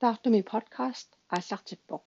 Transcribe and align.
таартуми 0.00 0.42
подкаст 0.42 1.08
ааллартиппоq 1.36 2.02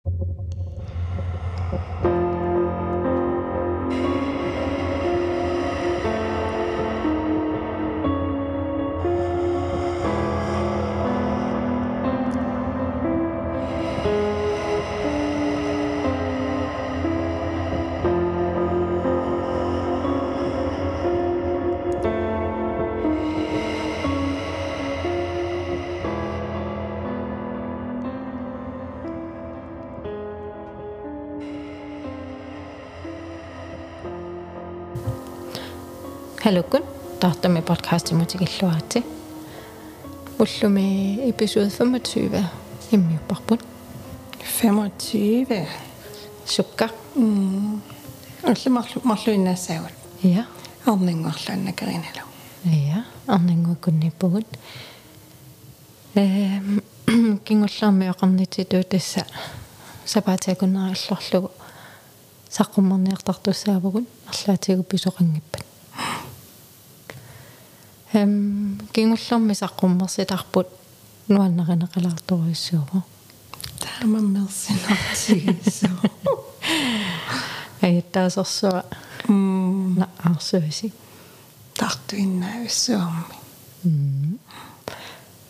Halukun 36.48 36.84
taartami 37.20 37.62
podcast 37.62 38.12
imutigiluarti. 38.12 39.04
Ullumi 40.40 41.20
episode 41.30 41.70
25 41.70 42.44
immiupparput. 42.92 43.60
25. 44.62 45.68
Sukka. 46.46 46.90
Mm. 47.16 47.82
Ulli 48.44 48.70
marlu 48.70 49.02
marlu 49.04 49.34
innassaagut. 49.34 49.92
Ja. 50.24 50.44
Arninguarluanna 50.86 51.74
karinalu. 51.74 52.24
Ja, 52.66 53.04
arningukunnipugut. 53.28 54.48
Ehm 56.16 56.78
kingullarmi 57.46 58.10
oqarnititu 58.10 58.84
tassa 58.90 59.26
sapaatiakunnerillorlugu 60.06 61.52
saqqummarniartartussaavugut 62.50 64.08
арлаатигу 64.32 64.84
писоқангиппат 64.84 65.66
эм 68.14 68.78
кингуллэрми 68.94 69.54
саққуммерситарпут 69.54 70.68
нуаннаринеқалаарторуиссуува 71.28 73.04
таамаммерсинартигиссуу 73.80 75.98
аяттаасерсуа 77.82 78.84
м 79.28 79.96
на 80.00 80.10
арсуиси 80.24 80.94
тартуиннаависсуарми 81.76 83.36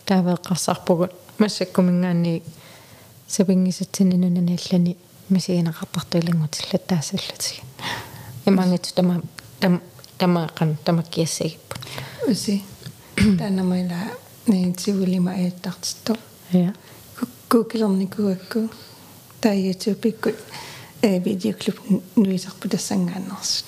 таавеэққарсарпугут 0.05 1.11
массаккумингаани 1.37 2.43
сапингисатсининунаниаллани 3.27 4.97
мисигинақартартуилангутиллаттаассаллутиги 5.29 7.61
имангит 8.45 8.93
тама 8.95 9.21
тама 9.59 9.81
тамақан 10.17 10.77
тамаккиассагиппут 10.83 11.79
уси 12.27 12.63
танамайла 13.15 13.95
нитсивулима 14.47 15.31
ааттартитто 15.31 16.17
я 16.51 16.73
куккукилерникуакку 17.19 18.69
таиатупиккут 19.41 20.35
э 21.01 21.19
видеоклип 21.19 21.79
нуисарпу 22.15 22.67
тассангааннерсут 22.69 23.65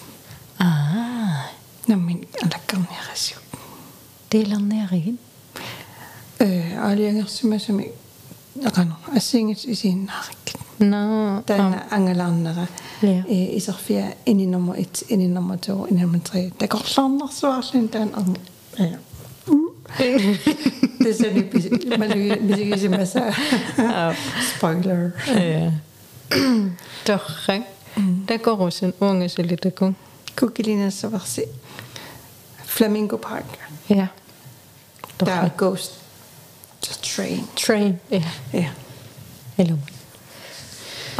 аа 0.57 1.49
наммин 1.87 2.27
алаккарниарасиу 2.41 3.37
тейлерниаригин 4.29 5.17
э 6.39 6.77
алиангерсимасами 6.79 7.93
акано 8.65 8.97
no, 10.79 11.39
den 11.47 11.59
oh. 11.59 11.73
angelandere 11.93 12.67
yeah. 13.03 13.17
Øh, 13.17 13.31
i, 13.31 13.55
i 13.55 13.59
Sofia 13.59 14.11
ind 14.25 14.41
i 14.41 14.45
nummer 14.45 14.75
et, 14.75 15.03
ind 15.09 15.21
i 15.21 15.27
nummer 15.27 15.55
to, 15.55 15.85
ind 15.85 15.99
i 15.99 16.01
nummer 16.01 16.19
tre. 16.25 16.51
Der 16.59 16.67
går 16.67 16.81
sådan 16.85 17.21
og 17.21 17.29
så 17.31 17.55
også 17.57 17.87
den 17.93 18.15
om. 18.15 18.35
Ja. 18.79 18.83
det 20.99 21.09
er 21.09 21.13
sådan, 21.13 21.99
man 21.99 22.09
vil 22.47 22.59
ikke 22.59 22.79
se 22.79 22.89
masser 22.89 23.33
spoiler. 24.57 25.11
Ja. 25.27 25.71
Doch, 27.07 27.49
mm. 27.97 28.25
der 28.27 28.37
går 28.37 28.57
også 28.57 28.85
en 28.85 28.93
unge 28.99 29.29
så 29.29 29.41
lidt 29.41 29.75
kun. 29.75 29.95
Kugelina 30.35 30.89
så 30.89 31.07
var 31.09 31.23
se. 31.25 31.43
Flamingo 32.65 33.17
Park. 33.17 33.59
Ja. 33.89 34.07
Der 35.19 35.31
er 35.31 35.49
Ghost 35.57 36.01
Train. 36.81 37.47
Train, 37.55 37.99
ja. 38.11 38.23
Ja. 38.53 38.69
Eller 39.57 39.77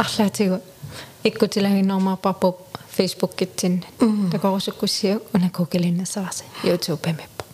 арлаатигу 0.02 0.58
иккутилагиннормаарпарпу 1.28 2.48
facebook 2.96 3.32
китсин 3.36 3.84
такорусуккуссиу 4.32 5.22
унакукилиннассаварси 5.34 6.44
youtube 6.64 6.96
пемиппу 7.04 7.44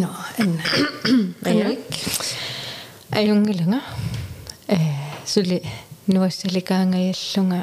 no 0.00 0.08
en 0.38 0.60
аяк 1.44 1.78
аюнгилага 3.10 3.80
э 4.68 4.76
сули 5.24 5.62
нуассаликаангаяллунга 6.06 7.60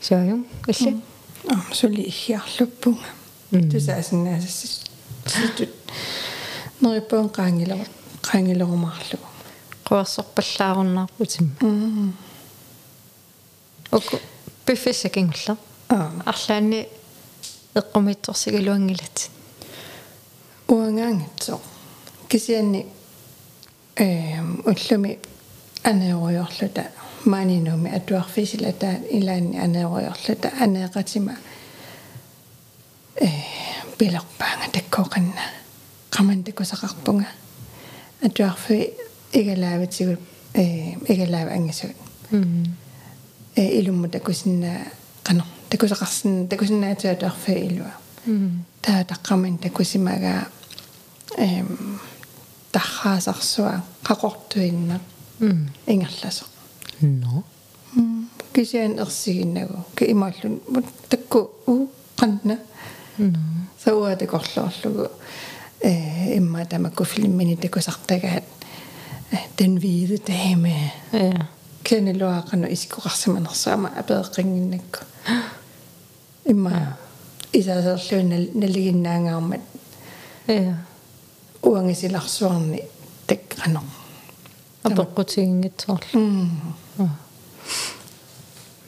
сааюм 0.00 0.46
илли 0.70 0.90
am 1.48 1.62
suli 1.72 2.02
ihjarluppunga 2.12 3.08
тусаасиннаасас 3.70 4.82
ситут 5.26 5.70
нериппуун 6.80 7.28
qaangilera 7.36 7.86
qaangilерумаарлу 8.28 9.18
quarsорпаллааруннаарпутим 9.90 11.46
оку 13.90 14.16
пиффисакингулла 14.66 15.56
аа 15.88 16.12
арлаани 16.24 16.88
эққумитсорсигалуангилат 17.74 19.30
уангаангитсо 20.68 21.60
кисианни 22.28 22.86
эм 23.96 24.62
уллуми 24.64 25.18
анеориорлута 25.82 26.84
маанинуми 27.24 27.90
атуарфисилата 27.90 29.00
илаанни 29.10 29.58
анеориорлута 29.58 30.52
анеэқатима 30.60 31.34
э 33.16 33.28
пилерпаанга 33.98 34.70
таккоқанна. 34.72 35.42
Qamан 36.10 36.44
такусақарпунга 36.44 37.26
атуарфи 39.32 39.38
игалааватигу 39.38 40.16
э 40.54 40.94
игалаава 41.08 41.52
ангисут 41.52 41.90
э 42.30 43.80
илумму 43.80 44.08
такусинна 44.08 44.86
qano 45.24 45.44
такусақарсин 45.68 46.48
такусиннаатуатуарфи 46.48 47.52
илуа 47.52 47.94
таа 48.82 49.04
таққаман 49.04 49.58
такусимага 49.58 50.48
эм 51.36 52.00
тархаасарсуа 52.72 53.84
қақортуинна 54.04 55.00
ингерласо 55.86 56.44
но 57.00 57.44
кисиан 58.52 58.98
ерсигиннагу 58.98 59.84
ки 59.96 60.04
имааллун 60.10 60.60
такку 61.08 61.50
у 61.66 61.88
қанна 62.16 62.58
сауа 63.84 64.16
такорлоорлугу 64.16 65.08
э 65.80 66.36
имма 66.36 66.64
тамакку 66.66 67.04
филммини 67.04 67.56
такусартагаат 67.56 68.44
den 69.58 69.78
hvide 69.78 70.18
dame. 70.18 70.92
Ja. 71.12 71.46
Кенелуаақану 71.84 72.68
исикоқарсиманерсаама 72.68 73.88
апеэққингиннакку 74.00 75.04
имма 76.44 76.96
исаасерлуун 77.52 78.28
налигиннаангаармат 78.54 79.60
ja. 80.46 80.76
Уангисиларсуарни 81.62 82.82
таккано 83.26 83.82
апеққутигингитсоорлу 84.82 87.10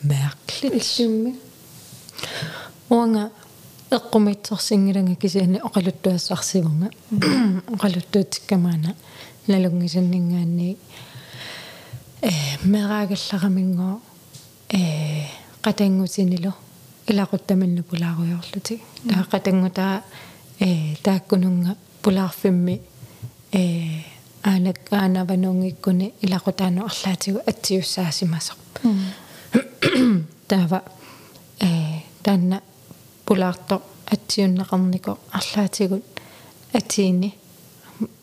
mærkeligt. 0.02 0.74
Иллимми 0.74 1.36
уанга 2.88 3.30
эққумитсорсингиланга 3.90 5.16
кисиани 5.16 5.58
оқалуттуассарсивунга 5.58 6.90
оқалуттуутиккамаана 7.68 8.94
налунгисаннингаанни 9.47 10.77
э 12.21 12.31
мераагалларамингоо 12.63 14.01
э 14.69 15.23
қатангутинилу 15.61 16.53
илақуттаминну 17.07 17.83
пулааруйорлути 17.83 18.81
таа 19.09 19.23
қатангутаа 19.31 20.03
э 20.59 20.95
тааккунунга 21.03 21.75
пулаарфимми 22.01 22.81
э 23.51 24.03
аанак 24.43 24.79
аанаванунгиккуни 24.91 26.13
илақутаану 26.21 26.85
арлаатигу 26.85 27.39
атсиуссаасимасоқ 27.51 28.59
таава 30.47 30.83
э 31.59 32.01
танна 32.23 32.61
пулаарто 33.25 33.81
атсиуннеқарнико 34.05 35.17
арлаатигут 35.31 36.03
атиини 36.73 37.33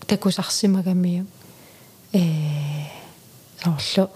такусарсимагамиу 0.07 1.25
э 2.13 2.21
соорлу 3.63 4.09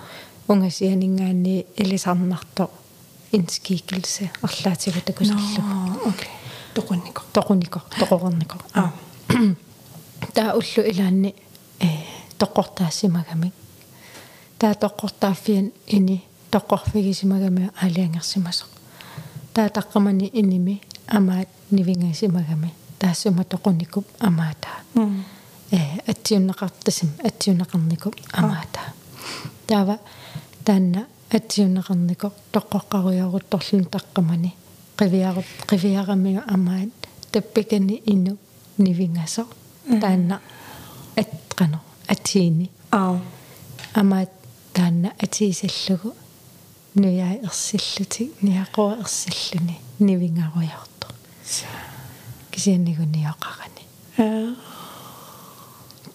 унгасианингаани 0.47 1.65
илисарнарто 1.75 2.69
инскикилсе 3.31 4.31
арлаатигу 4.41 5.01
такусерлу 5.01 5.39
окей. 6.05 6.29
Тоқуннико 6.75 7.21
тоқунико 7.33 7.81
тоқорнико 7.99 8.57
аа 8.73 8.93
таа 10.33 10.53
уллу 10.53 10.81
илаанни 10.91 11.35
э 11.79 11.87
тоққортаассимагами 12.39 13.51
таа 14.59 14.73
тоққортааффиан 14.73 15.71
ини 15.87 16.23
тоққорфигисимагами 16.51 17.71
аалиангерсимасо 17.81 18.65
таа 19.53 19.67
таққамани 19.67 20.29
иними 20.33 20.81
амаат 21.07 21.49
нивингасимагами 21.71 22.73
таассума 22.99 23.43
тоқуникуп 23.43 24.05
амаатаа 24.19 24.77
атсиуннеқартасим 26.07 27.09
атсиуннеқарникуп 27.27 28.15
амаатаа 28.31 28.93
таава 29.67 29.97
таанна 30.65 31.07
атсиуннеқарнико 31.31 32.31
тоққоққаруйарутторлун 32.53 33.85
таққамани 33.95 34.51
qivиарут 34.97 35.49
qivиарамиу 35.69 36.41
амаат 36.47 36.93
таппикани 37.31 38.01
ину 38.05 38.37
нивингасо 38.77 39.47
таанна 40.01 40.41
атқано 41.15 41.79
атиини 42.07 42.69
аа 42.91 43.19
амаат 43.93 44.31
таанна 44.73 45.09
атиисаллугу 45.23 46.13
нуяа 46.95 47.33
ерсиллути 47.47 48.31
ниақуа 48.41 48.99
ерсиллуни 49.03 49.79
нивингаруйарто 49.99 51.07
кисианнигуниоқарани 52.51 53.83
аа 54.17 54.55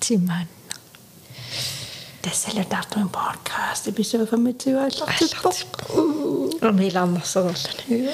тиман 0.08 0.48
Tässä 2.22 2.52
on 2.96 3.10
podcast 3.10 3.88
episode 3.88 4.26
25 4.26 4.70
аллартиппо. 4.78 5.54
амилаарнерсерерлани 6.68 8.10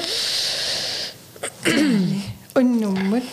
Unnummat 2.59 3.23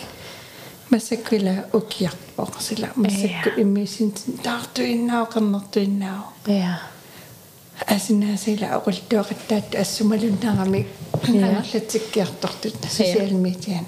масаккула 0.91 1.55
укиарпо 1.73 2.47
сила 2.59 2.89
масакку 2.95 3.49
иммисин 3.57 4.13
таартуиннаақарнертуиннао. 4.43 6.21
я 6.47 6.79
асинаасила 7.87 8.67
оқултуақаттаат 8.77 9.75
ассумалуннарами 9.75 10.87
аарлатсиккиартортут 11.23 12.75
сosial 12.97 13.33
медиани 13.33 13.87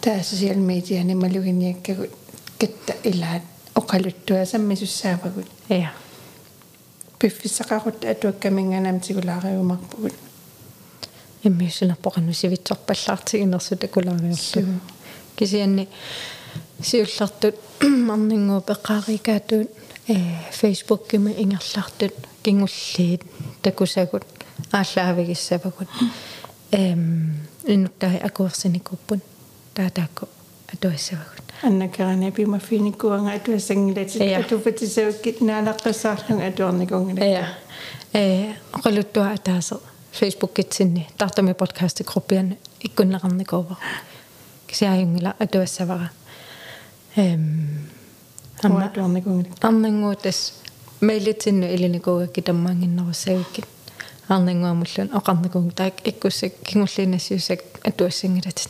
таа 0.00 0.20
сosial 0.30 0.56
медиани 0.56 1.14
малугиниаккагут 1.14 2.10
катта 2.60 2.94
илаат 3.04 3.42
оқалуттуа 3.75 4.45
саммисуссаавагут 4.45 5.47
я 5.69 5.93
пиффисақарут 7.19 8.05
атуаккаминганам 8.05 8.99
тигулаариумарпугут 8.99 10.13
иммиусунарпоқану 11.43 12.33
сивитсорпаллаартигинерсу 12.33 13.75
такулаариорлу 13.77 14.79
кисианни 15.35 15.87
сиуллартут 16.83 17.55
марнингуу 17.81 18.61
пеққарикаатуут 18.61 19.69
э 20.07 20.15
фейсбук 20.51 21.07
кима 21.07 21.31
ингерлартут 21.31 22.13
кингуллиит 22.43 23.21
такусагут 23.61 24.23
ааллаавигиссавагут 24.71 25.89
эм 26.71 27.35
инуттаи 27.65 28.17
акуерсиникуппут 28.17 29.21
таатаакку 29.73 30.27
атуассавагут 30.73 31.40
аннакарана 31.62 32.30
пимафиникуанга 32.32 33.32
атуассангилати 33.32 34.18
Ja. 34.18 34.40
атуфатисаваккит 34.40 35.40
наалаққассаарлунга 35.40 36.46
атуарникунгила 36.48 37.24
я 37.24 37.48
э 38.12 38.54
оқалуттуа 38.72 39.32
атаасер 39.34 39.78
фейсбук 40.12 40.52
китсинни 40.52 41.08
тартами 41.16 41.52
подкаст 41.52 42.02
группиан 42.04 42.56
иккуннеқарникуува 42.80 43.76
кисиаюнгила 44.66 45.34
атуассавара 45.38 46.10
эм 47.16 47.86
амма 48.62 48.76
аматуарникунгила 48.84 49.54
арнангуутас 49.60 50.54
мейлитинну 51.00 51.66
илиникуугакки 51.74 52.40
таммаангиннеруссагиккит 52.40 53.66
арнангуамуллун 54.28 55.08
оқарникуг 55.18 55.74
таак 55.74 55.94
иккуссак 56.04 56.52
кингуллинассиусак 56.64 57.60
атуассангилатит 57.84 58.68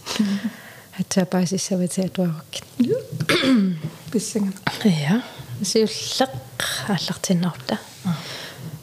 атсапаасиссавати 1.02 2.02
атуараккит 2.06 2.64
писсанга 4.12 4.54
я 4.86 5.24
сиуллеқ 5.64 6.34
ааллартиннарта 6.88 7.80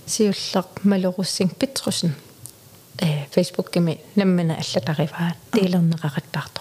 сиуллеқ 0.06 0.82
малоруссин 0.82 1.48
питрусин 1.50 2.14
э 3.00 3.26
фейсбук 3.30 3.70
кими 3.70 4.00
наммана 4.16 4.56
аллатариваа 4.56 5.34
тилернеқараттаарто 5.52 6.60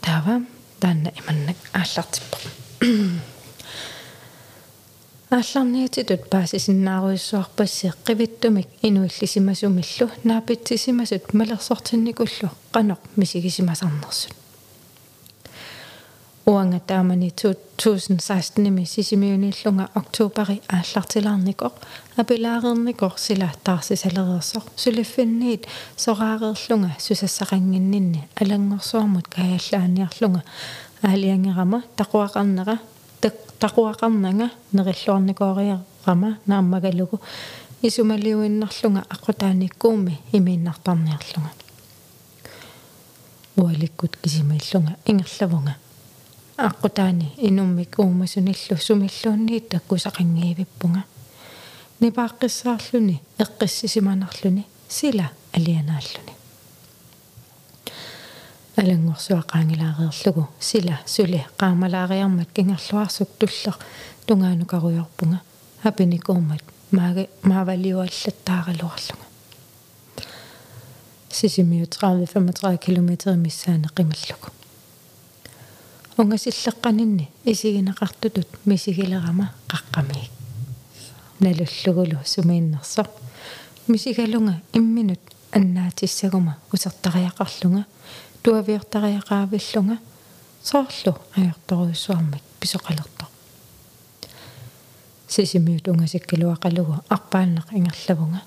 тава 0.00 0.42
таанна 0.80 1.10
иманнак 1.20 1.56
ааллартиппо 1.72 2.33
аалларниатитут 5.34 6.30
паасисиннааруиссуарпассиэ 6.30 7.90
қивиттумик 8.06 8.68
инуиллисимасумиллу 8.82 10.06
наапитсисимасут 10.22 11.34
малерсортинникуллу 11.34 12.50
қаноқ 12.74 13.00
мисигисимасарнерсут 13.16 14.34
уанга 16.46 16.78
таамани 16.78 17.30
2016-ними 17.30 18.84
сисимиуниллунга 18.84 19.88
октообери 19.94 20.62
ааллартилаарникоқ 20.68 21.74
апилаарерникоқ 22.20 23.14
силааттаарсисалереерсоқ 23.26 24.64
сулиффинниит 24.76 25.66
сораареерлунга 25.96 26.90
сусассақангиннинни 27.06 28.28
алангорсуармут 28.40 29.26
каяллааниарлунга 29.34 30.42
аалиангерама 31.02 31.82
тақуақарнера 31.96 32.78
тақуақарнага 33.30 34.50
нериллуарникоориарама 34.72 36.38
нааммагалугу. 36.46 37.20
Исумалиуиннарлунга 37.82 39.04
аққутааниккууми 39.08 40.18
имииннартарниарлунга. 40.32 41.50
Уаликкут 43.56 44.16
кисимаиллунга 44.16 44.96
ингерлавунга. 45.06 45.76
Аққутаани 46.56 47.32
инуммик 47.36 47.98
уумасуниллу 47.98 48.76
сумиллуунниит 48.78 49.68
таккусақангиивиппунга 49.74 51.04
нипааққиссаарлүни 52.00 53.20
эққиссисиманарлүни 53.38 54.64
сила 54.88 55.30
алианааллүни 55.52 56.33
алангорсуақаангилаареерлугу 58.76 60.48
сила 60.60 60.96
сули 61.06 61.46
qaamalaariarmat 61.60 62.48
кингерлуарсук 62.54 63.28
туллер 63.38 63.76
тунгаанукаруйорпунга 64.26 65.38
апиникуумат 65.84 66.62
maaga 66.90 67.26
маавалиуаллаттааралуарлуга 67.42 69.24
сисимиу 71.30 71.86
30 71.86 72.32
35 72.32 72.78
км 72.78 73.10
миссаане 73.36 73.88
qimallугу 73.96 74.48
унгасиллеққанинни 76.18 77.26
исигинеқартутут 77.44 78.48
мисигилерама 78.64 79.52
қаққамиик 79.68 80.30
налуллугулу 81.40 82.18
сумииннерсо 82.24 83.06
мисигалунга 83.88 84.60
имминут 84.72 85.20
аннаатиссагума 85.52 86.58
усертариақарлунга 86.72 87.86
туавиортариақаавиллунга 88.44 89.96
соорлу. 90.62 91.18
Аёрторуйссуармик 91.36 92.42
писоқалерто 92.60 93.26
сисимиут 95.28 95.88
унгасиккалуақалугу 95.88 96.94
арпааннеқ 97.08 97.72
ингерлавунга. 97.72 98.42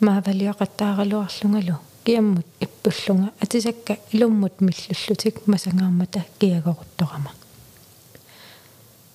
Маавалиоқаттааралуарлунгалу 0.00 1.78
киаммут 2.04 2.46
иппуллунга. 2.60 3.32
Атисакка 3.40 3.98
илуммут 4.12 4.60
миллуллутик 4.60 5.46
масангаармата 5.46 6.24
киагорутторама 6.38 7.32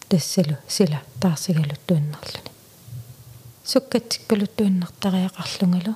тассалу 0.09 0.57
сила 0.67 1.01
таарсигалуттуиннерлуни 1.21 2.51
суккатсиккалуттуиннартариақарлунгалу 3.63 5.95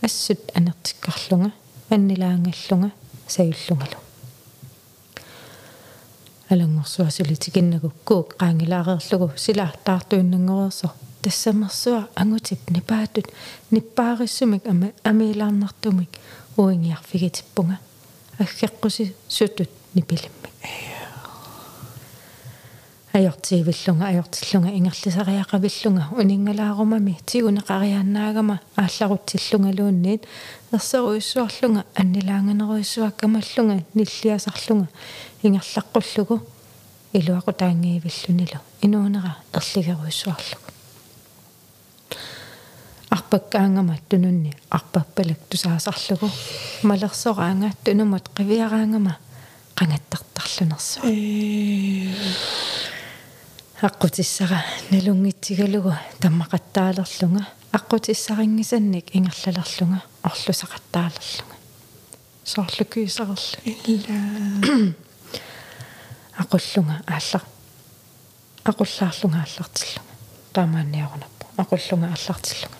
ассут 0.00 0.40
анертиккарлунга. 0.54 1.52
Аннилаангаллунга 1.90 2.92
саюллунгалу 3.28 3.98
алангорсуасулитикиннагуккуук 6.50 8.34
qaangilaareerlugu 8.40 9.30
сила 9.36 9.72
таартуиннангориерсо 9.84 10.88
тассамерсуа 11.22 12.08
ангутип 12.14 12.70
нипаатут 12.70 13.26
ниппаариссумик 13.70 14.66
ама 14.66 14.88
амилаарнартумик 15.04 16.10
уингиарфигитиппунга 16.56 17.78
аггеққуси 18.38 19.14
сутут 19.28 19.70
нипилимми 19.94 20.50
ajortiivillunga 23.14 24.06
ajortillunga 24.06 24.70
ingerlisariaqavillunga 24.78 26.04
uningalаарumami 26.18 27.14
tiguneqariaannаагама 27.30 28.56
аалларутсиллунгалуунниит 28.82 30.22
ерсеруиссуарлунга 30.72 31.84
аннилаанганеруиссуаккамаллунга 32.00 33.76
ниллиасарлунга 33.94 34.88
ингерлаққуллугу 35.44 36.40
илуақу 37.12 37.52
таангиивиллунилу 37.52 38.58
инуунера 38.82 39.36
ерлигеруиссуарлугу 39.52 40.66
арпаккаангама 43.10 43.98
тунунни 44.08 44.56
арпаппалак 44.70 45.38
тусаасарлугу 45.50 46.30
малерсораанга 46.82 47.70
тунумут 47.84 48.24
қивиараангама 48.36 49.18
qangattартарлунерсу 49.76 50.98
э 51.04 52.83
аққутиссара 53.82 54.62
налунгитсигалугу 54.90 55.92
таммақаттаалерлунга 56.20 57.44
аққутиссарингисанник 57.72 59.10
ингерлалерлунга 59.16 60.00
орлусақаттаалерлунга 60.22 61.56
соорлукуисарерлу 62.44 63.58
илла 63.92 64.94
ақуллунга 66.38 67.02
ааллар 67.06 67.42
ақуллаарлунга 68.64 69.38
ааллартиллунга 69.42 70.14
таамаанниарунаппу 70.52 71.44
ақуллунга 71.58 72.06
ааллартиллунга 72.14 72.78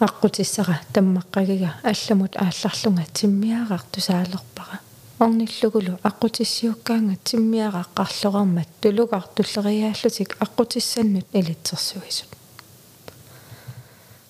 аққутиссара 0.00 0.80
таммаққагига 0.94 1.74
алламут 1.84 2.36
аалларлунга 2.36 3.04
тиммиараартусаалерпара 3.12 4.80
орниллугулу 5.24 5.92
аққутиссиуккаанга 6.08 7.16
тиммиарааққарлорармат 7.28 8.68
тулугартуллериааллутик 8.80 10.30
аққутиссаннут 10.44 11.26
илитсерсуисут 11.38 12.30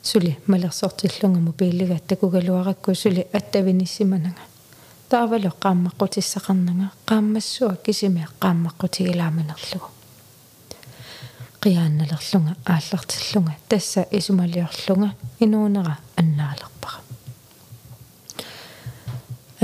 сули 0.03 0.39
малерсортиллунга 0.47 1.41
мобилига 1.41 1.99
такугалуаракку 1.99 2.95
сули 2.95 3.27
аттавиниссиманага 3.33 4.43
таавало 5.09 5.51
qaammaqqutissaqarnanga 5.65 6.87
qaammassua 7.09 7.77
kisimia 7.85 8.29
qaammaqqutigilaaminerlugu 8.43 9.89
qiaannalerlunga 11.63 12.53
aallartillunga 12.73 13.55
tassa 13.69 14.01
isumaliorlunga 14.19 15.09
inuunera 15.45 15.95
annaalerpara 16.21 16.74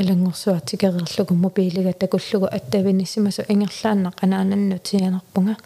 алангорсуартикерерлугу 0.00 1.35
мобилига 1.35 1.92
такуллугу 1.92 2.47
аттавиниссимасу 2.47 3.42
ингерлааннақ 3.49 4.14
анаананнутианерпунга 4.25 5.57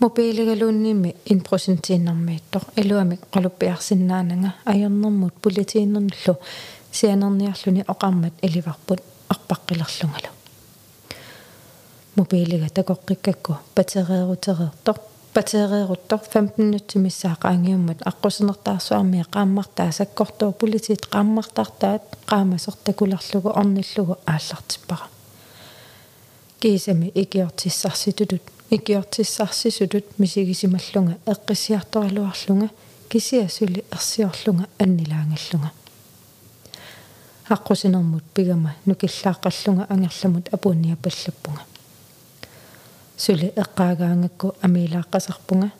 мобилигалууннимми 0.00 1.14
ин 1.32 1.40
процентииннэрмииттор 1.40 2.62
илуамик 2.76 3.20
qaluppiarsinnaananga 3.34 4.50
аернэрмут 4.64 5.34
политииннернуллу 5.44 6.36
сианерниарлуни 6.92 7.84
оқармат 7.92 8.34
иливарпут 8.42 9.00
арпаққилерлунгалу. 9.28 10.30
Мобилига 12.16 12.66
такоққиккакку 12.66 13.58
батереерутерертор 13.76 14.96
батерееруттор 15.34 16.20
15 16.32 16.58
минуттимиссаақаангиуммат 16.58 18.00
аққусинертаарсуармиа 18.10 19.24
qaammartaa 19.34 19.90
саккортоо 19.92 20.52
политит 20.52 21.06
qaammartartaat 21.14 22.02
qaamasertakулерлугу 22.30 23.50
орниллугу 23.60 24.14
ааллартиппара 24.26 25.06
кисами 26.60 27.12
икиортиссарситутут 27.14 28.42
икиортиссарсисутут 28.70 30.18
мисигисималлунга 30.18 31.14
эққиссиарторалуарлунга 31.32 32.68
кисиасули 33.08 33.84
ерсиорлунга 33.92 34.64
аннилаангаллунга 34.78 35.70
аққусинермут 37.48 38.24
пигама 38.34 38.74
нукиллааққаллунга 38.86 39.86
ангерламут 39.88 40.48
апуунниапаллаппунга 40.54 41.69
сули 43.20 43.52
эққаагаангакку 43.62 44.54
амилааққасарпунга 44.62 45.70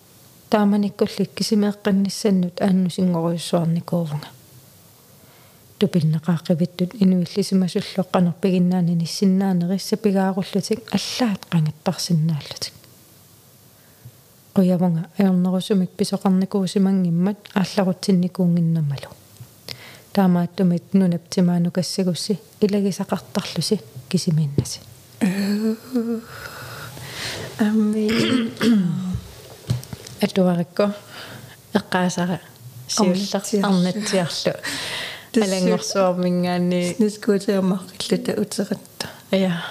тааманиккуллик 0.50 1.30
кисимеэққанниссаннут 1.38 2.60
ааннусингоруйуссуарникуувнга 2.60 4.28
тупиннеқааққивиттут 5.78 6.90
инуиллисимасуллоққанер 7.02 8.34
пигиннаани 8.42 8.94
ниссиннаанерисса 8.94 9.96
пигааруллутик 9.96 10.80
аллаат 10.96 11.40
қангаттарсиннааллутик 11.52 12.74
қуявнга 14.54 15.08
аернерусумик 15.16 15.90
писоқарникуусимангиммат 15.96 17.38
аалларутсинникуунгиннамалу 17.54 19.10
таамааттумит 20.12 20.92
нунаптимаану 20.92 21.70
кассагусси 21.70 22.38
илагисақартарлуси 22.60 23.80
кисимииннаси 24.10 24.80
амми 27.58 28.08
атуарикко 30.20 30.94
эққаасара 31.74 32.40
сиуллер 32.88 33.64
арнатсиарлу 33.64 34.54
алангорсуармингаани 35.36 36.94
снискуутеэмарриллута 36.94 38.40
утератта 38.40 39.08
я 39.30 39.62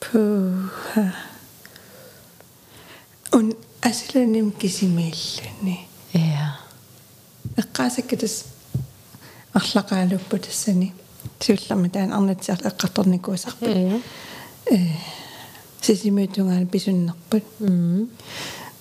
пуха 0.00 1.14
он 3.32 3.56
асиланим 3.82 4.52
кисимииллуни 4.52 5.88
я 6.12 6.58
эққаасаккатас 7.56 8.44
арлақаалуппу 9.52 10.38
тассани 10.38 10.94
сиуллерми 11.40 11.88
таан 11.88 12.12
арнатсиар 12.12 12.60
эққарторникуусарпут 12.60 13.68
я 13.68 14.00
э 14.70 14.76
сисимиутунгаан 15.83 16.67
писуннерпут 16.67 17.43
м 17.59 18.09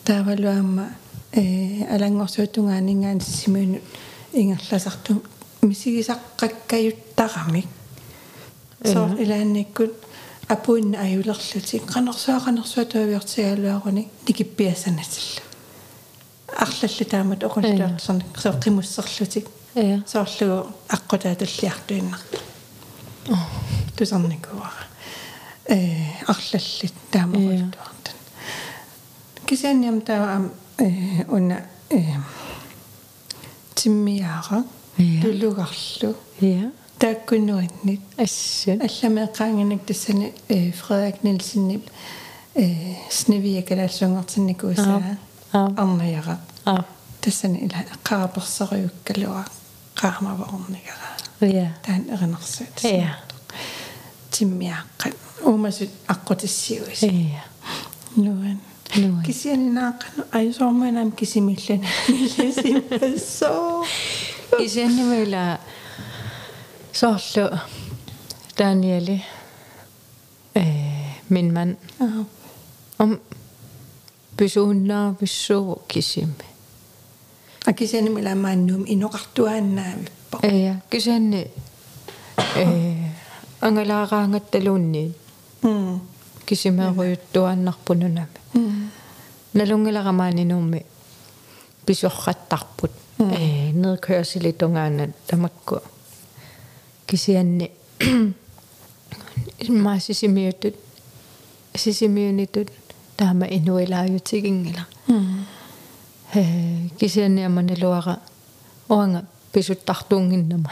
таавалуамма 0.04 0.88
э 1.32 1.85
алангорсуутунгаанингаан 1.94 3.20
сисимиунут 3.20 3.82
ингерласарту 4.32 5.23
мисигисаққаккаюттарамик 5.62 7.66
соо 8.85 9.16
илаанниккут 9.18 9.92
апуинна 10.49 11.00
аюлерлутик 11.00 11.82
канерсуақанерсуа 11.92 12.85
туавиортигалуаруни 12.85 14.08
никиппиасанатилла 14.26 15.42
арлалли 16.56 17.04
таамат 17.04 17.42
оқуллуарлерник 17.42 18.38
соо 18.38 18.52
қимуссерлутик 18.64 19.47
я 19.75 20.02
соорлугу 20.06 20.68
аққутаатуллиартуиннар 20.88 22.20
тусарникуара 23.97 24.85
э 24.85 24.91
арлаллит 25.67 26.93
таамақултуартан 27.12 28.15
кисианниам 29.46 30.01
таа 30.01 30.50
э 30.77 31.24
уна 31.27 31.62
э 31.89 32.03
тиммиаара 33.75 34.65
я 34.98 35.22
тулугарлу 35.22 36.15
я 36.41 36.72
тааккунуиннит 37.00 38.01
ассут 38.17 38.82
алламеэқаангинак 38.82 39.86
тассани 39.86 40.34
э 40.50 40.72
Фредерик 40.72 41.24
Нилсеннип 41.24 41.89
э 42.55 42.96
снивиакалаассунгартинникуусаа 43.10 45.17
аа 45.53 45.74
арнаяра 45.77 46.39
аа 46.65 46.86
тассани 47.22 47.60
ила 47.60 47.86
эққараперсериуккалуа 47.93 49.46
qaamavaornigara 49.96 51.08
я 51.39 51.74
таан 51.86 52.05
эринерсуут 52.10 52.84
я 52.84 53.17
тиммиаққат 54.32 55.15
уумасут 55.43 55.89
аққутиссиуис 56.07 57.01
я 57.03 57.43
нуан 58.15 58.59
нуа 58.95 59.23
кисианинааққану 59.23 60.23
айсоорманаам 60.31 61.12
кисимиллани 61.12 61.88
миллисимассоо 62.07 63.85
исэннимила 64.59 65.59
соорлу 66.93 67.59
Danieli 68.57 69.17
э 70.53 70.63
минман 71.29 71.77
аа 72.00 72.25
om 73.00 73.19
писууннаа 74.38 75.15
кисими 75.88 76.45
акисианимиламааннуум 77.65 78.83
иноқартуааннаавиппо 78.93 80.38
эя 80.43 80.83
кисанни 80.91 81.47
э 82.55 82.65
ангалаараангатталуунни 83.59 85.13
м 85.63 86.01
кисимеруйуттуаннарпунунами 86.46 88.27
м 88.53 88.91
налунгиларамаанинуумми 89.53 90.86
писорраттарпут 91.86 92.91
э 93.20 93.72
недкørselitунгаанат 93.72 95.12
тамакку 95.27 95.82
кисианни 97.08 97.72
маасисимиутут 99.70 100.75
сисимиунитут 101.75 102.70
таама 103.17 103.46
инуилааютигингила 103.46 104.86
э 106.34 106.89
кисианиаманалуара 107.00 108.20
оанга 108.89 109.25
писуттартуунгиннама 109.51 110.70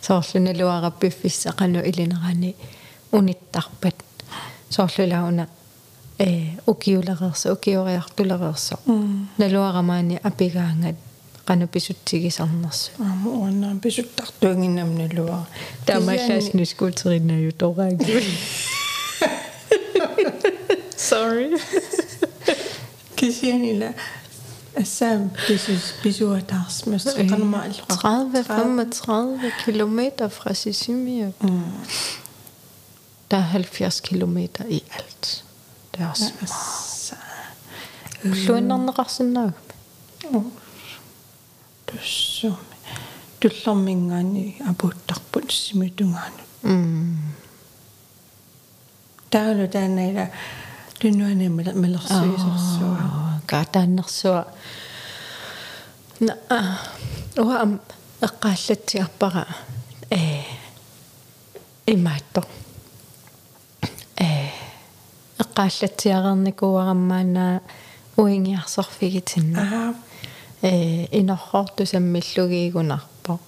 соорлуналуара 0.00 0.90
пиффиссақану 0.90 1.82
илинерани 1.82 2.56
униттарпат 3.15 3.95
соорлулауна 4.69 5.47
э 6.19 6.57
укиулереерса 6.65 7.53
укиориартулереерсо 7.53 8.75
налуарамаани 9.37 10.19
апигаангат 10.23 10.97
qanu 11.47 11.65
pisuttigisarnersu 11.73 12.91
аама 12.99 13.29
уаннаа 13.41 13.75
писуттартуунгиннамналуара 13.85 15.47
таамааллаас 15.87 16.47
нискуутериннаю 16.53 17.51
торааги 17.61 18.13
sorry 21.09 21.47
кисианила 23.15 23.89
ассаам 24.81 25.31
писус 25.47 25.83
писуатаарсмас 26.03 27.03
канама 27.15 27.65
аллоқа 27.67 27.97
30 28.31 28.89
35 29.05 29.51
km 29.65 29.99
fra 30.29 30.53
Sisimiut. 30.53 31.35
Der 33.30 33.36
er 33.36 33.42
70 33.42 34.00
km 34.00 34.36
i 34.68 34.82
alt. 34.98 35.44
Det 35.94 36.00
er 36.02 36.08
også 36.10 36.32
Luinnerneqarsinnaagu. 38.24 39.52
туссууми 41.86 42.76
туллэрмингаани 43.40 44.56
апуттарпут 44.68 45.52
симитунгаanu 45.52 46.42
Mm. 46.62 47.16
таалу 49.30 49.66
таанайла 49.68 50.26
тунуани 51.00 51.48
малерсуисерсуа 51.48 53.04
Gaataannersua. 53.50 54.42
Na 56.20 56.32
uа 57.38 57.54
am 57.64 57.72
eqqaallatiarpara 58.26 59.44
э 60.10 60.42
имаатто 61.86 62.40
э 62.40 62.65
эqqaallatiarerникуараммаана 65.56 67.62
уингиарсорфигитинна 68.16 69.60
аа 69.60 69.94
э 70.62 71.06
инорхорту 71.18 71.86
саммиллугиигунарпо 71.86 73.38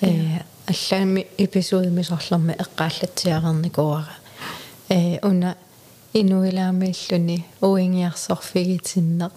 э 0.00 0.40
аллаами 0.66 1.26
эпизоодми 1.38 2.02
сорлерми 2.02 2.52
эққааллатсиарерникуара 2.52 4.12
э 4.88 5.18
уна 5.22 5.56
инуилаамииллуни 6.12 7.44
уингиарсорфигитинне 7.60 9.30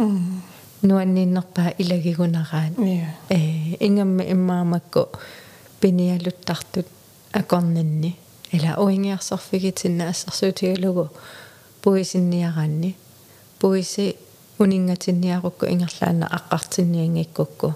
нуанниннерпаа 0.82 1.74
илагигунараан 1.77 2.74
я 2.80 3.15
э 3.30 3.75
ингамми 3.80 4.32
иммаамакку 4.32 5.10
пиниалуттартут 5.80 6.88
акорнинни 7.32 8.18
ила 8.51 8.84
уингиарсорфигитинна 8.84 10.10
ассерсуутигалугу 10.10 11.10
пуисинниараанни 11.86 12.96
пуиси 13.60 14.15
унингатинниарукку 14.58 15.65
ингерлаана 15.68 16.25
аққартинниангиккукку 16.38 17.74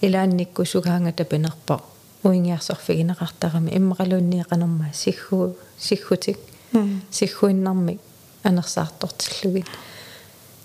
илаанникку 0.00 0.64
сугаангата 0.64 1.24
пинерпо 1.24 1.82
уингиарсорфигинеқартарами 2.22 3.70
иммақалуунниақанерма 3.78 4.94
сиггу 4.94 5.56
сиггутик 5.76 6.38
сиггуиннармик 7.10 8.00
анерсаартортиллугит 8.44 9.66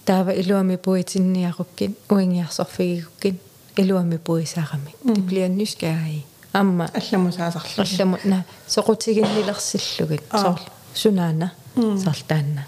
таава 0.05 0.29
илуами 0.29 0.75
пуитинниаруккин 0.75 1.95
уингиарсорфигикуккин 2.09 3.39
илуами 3.77 4.17
пуисаарамик 4.17 4.97
типлианнускааи 5.15 6.25
амма 6.51 6.91
алламусаасарлу 6.93 7.83
алламу 7.85 8.19
на 8.23 8.45
соқутигиннилерсиллугит 8.67 10.21
соор 10.31 10.61
сунаана 10.93 11.53
сартаанна 11.75 12.67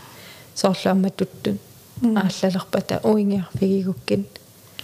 туттун 0.55 1.59
ааллалерпата 2.03 2.99
уингиарфигигуккин 3.03 4.25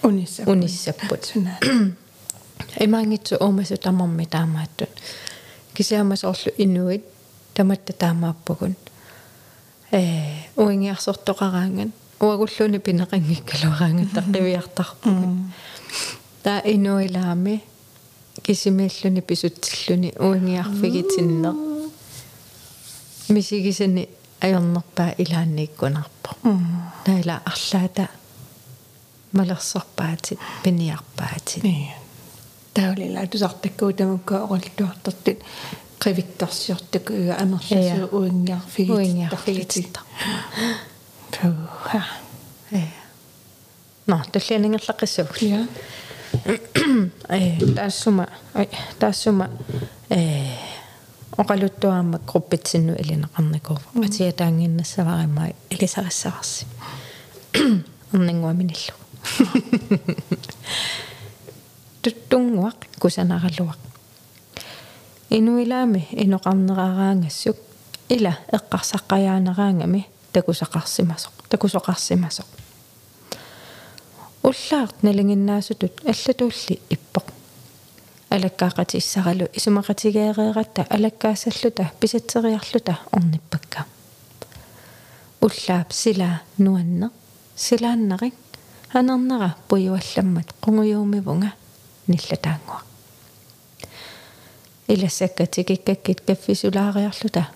унисса 0.04 0.44
униссаппут 0.46 1.34
имаангитсу 2.80 3.36
оомасу 3.40 3.78
тамарми 3.78 4.26
таамааттут 4.26 4.90
кисиамас 5.74 6.24
орлу 6.24 6.52
инуит 6.58 7.04
таматта 7.54 7.94
таамааппагун 7.94 8.76
э 9.92 10.24
уингиарсортоқараанган 10.56 11.92
уагуллуни 12.20 12.78
пинеқангиккалуараангаттаққивиартарпагун 12.78 15.52
таа 16.44 16.62
инуилаами 16.66 17.64
кисимииллуни 18.42 19.22
писутсиллуни 19.22 20.14
уингиарфигитиннер 20.18 21.54
мисигисани 23.30 24.10
аёрнерпаа 24.42 25.10
илааннииккунарпо 25.18 26.30
наила 27.08 27.42
арлаата 27.46 28.08
малерсорпаатит 29.32 30.40
пиниарпаатит 30.64 31.64
Niin. 31.64 31.92
Täydellä 32.74 33.28
tusartakku 33.28 33.94
tamukka 33.94 34.36
orultuartartit 34.44 35.44
qivittarsiortaku 36.04 37.14
uga 37.14 37.36
amerlasu 37.36 38.08
uingarfigit 38.12 38.90
уингиарфигититта 38.90 40.00
puha 41.32 42.02
э 42.72 42.82
но 44.08 44.22
таллианингерлаққиссагул 44.32 45.50
ja 45.52 45.60
э 47.30 47.76
таассума 47.76 48.28
ай 48.56 48.68
таассума 49.00 49.50
э 50.10 50.18
оқалуттуаама 51.37 52.21
группитсинну 52.27 52.95
илинеқарникуува 52.95 53.83
атиатаангиннассаваримаа 54.05 55.53
илисариссаварси 55.71 56.67
орнингуаминиллу 58.13 58.95
туттунгуақ 62.03 62.79
кусанаралуақ 63.01 63.81
инуилаами 65.31 66.09
иноқарнерараангассук 66.13 67.57
ила 68.09 68.39
эққарсаққаяанераангами 68.57 70.07
такусақарсимасоқ 70.33 71.35
такусоқарсимасоқ 71.51 72.47
уллаарт 74.43 75.03
налингиннаасутут 75.03 75.95
аллатуулли 76.05 76.81
иппоқ 76.95 77.27
алаккаақатиссаралу 78.32 79.46
исумақатигеэреератта 79.58 80.86
алаккаассаллута 80.90 81.92
писатсериарлута 82.00 83.00
орниппакка 83.12 83.86
уллаап 85.42 85.92
сила 85.92 86.42
нуанне 86.58 87.10
силааннерик 87.56 88.34
анернера 88.94 89.56
пуйуалламмат 89.68 90.48
қунгуйуумивунга 90.62 91.52
ниллатаангуа 92.08 92.82
илассаккатикиккаккит 94.88 96.22
каффисулаариарлута 96.22 97.50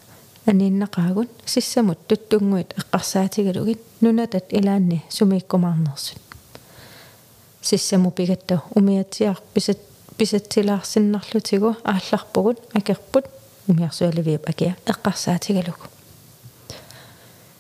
аниннеқаагун 0.46 1.30
сиссамут 1.46 2.00
туттунгуит 2.08 2.74
эққарсаатигалугит 2.78 3.80
нунатат 4.02 4.52
илаанни 4.52 5.04
сумииккумаарнерсут 5.10 6.20
сиссаму 7.62 8.12
пигатта 8.12 8.62
умиатсиар 8.76 9.40
писат 9.54 9.80
писатсилаарсиннарлутигу 10.18 11.76
аалларпугут 11.84 12.58
акерпут 12.74 13.26
умиарсуаливиап 13.68 14.50
акиа 14.50 14.74
эққарсаатигалугу 14.92 15.86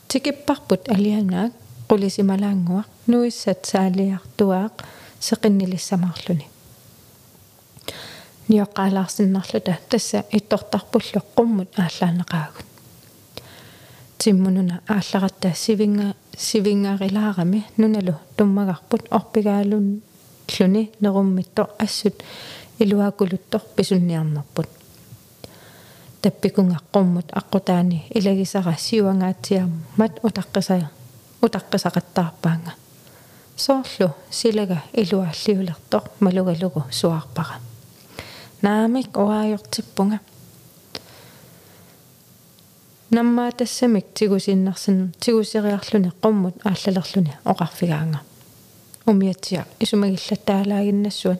тикиппарпут 0.07 0.89
алиангаак 0.95 1.53
qulisimalаангуа 1.89 2.83
нуиссат 3.07 3.65
саалиартуаақ 3.71 4.73
сеқиннилиссамаарлуни 5.27 6.47
ниоққалаарсиннарлута 8.47 9.79
тасса 9.89 10.23
иттортарпуллу 10.31 11.21
қуммут 11.35 11.69
ааллаанеқаагут. 11.77 12.65
Тиммунуна 14.17 14.81
аалларатта 14.87 15.53
сивинга 15.55 16.15
сивингаарилаарами 16.37 17.65
нуналу 17.77 18.15
туммагарпут 18.37 19.07
орпигаалун 19.09 20.01
луни 20.59 20.91
неруммитто 20.99 21.69
ассут 21.79 22.23
илуакулуттор 22.79 23.61
писунниарнарпут 23.75 24.67
таппикунгаққуммут 26.21 27.27
аққутаани 27.39 28.05
илагисара 28.17 28.75
сиуангаатсиармат 28.77 30.13
утаққисая 30.27 30.89
утаққисақаттаарпаанга 31.41 32.73
соорлу 33.55 34.09
силага 34.29 34.77
илуааллиулертор 34.93 36.03
малугалугу 36.19 36.83
суарпара 36.91 37.59
наамик 38.61 39.17
уаajortippunga 39.17 40.19
наммаа 43.11 43.51
тассамик 43.51 44.05
тигусиннарсан 44.13 45.13
тигусериарлүни 45.19 46.11
qumмут 46.23 46.55
ааллалерлүни 46.65 47.33
оқарфигаанга 47.51 48.19
умиатсиа 49.07 49.65
исумагиллаттаалагиннассуан 49.79 51.39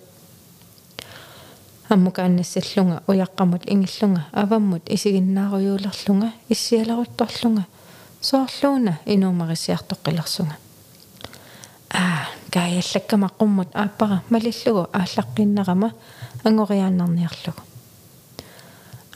аммукааннассаллунга 1.90 3.04
уяққамут 3.08 3.64
ингиллунга 3.66 4.26
аваммут 4.32 4.84
исигиннааруйуулерлунга 4.90 6.32
иссиалерутторлунга 6.50 7.64
соорлууна 8.22 9.00
инуумарисиартоққилерсунга 9.06 10.56
аа 11.92 12.28
гаяллаккама 12.52 13.30
qumмут 13.40 13.70
ааппара 13.74 14.24
малиллугу 14.30 14.90
ааллаққиннарама 14.94 15.92
ангориааннарниарлугу 16.44 17.62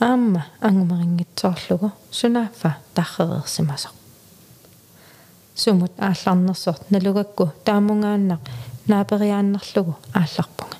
аама 0.00 0.46
ангумарингитсоорлугу 0.60 1.92
сунааффа 2.10 2.76
тарререрсимасо 2.94 3.88
сумут 5.62 5.92
аалларнерсорт 5.98 6.90
налугакку. 6.90 7.44
Таамунгааннақ 7.64 8.40
наапериааннарлугу 8.90 9.94
аалларпунга. 10.12 10.76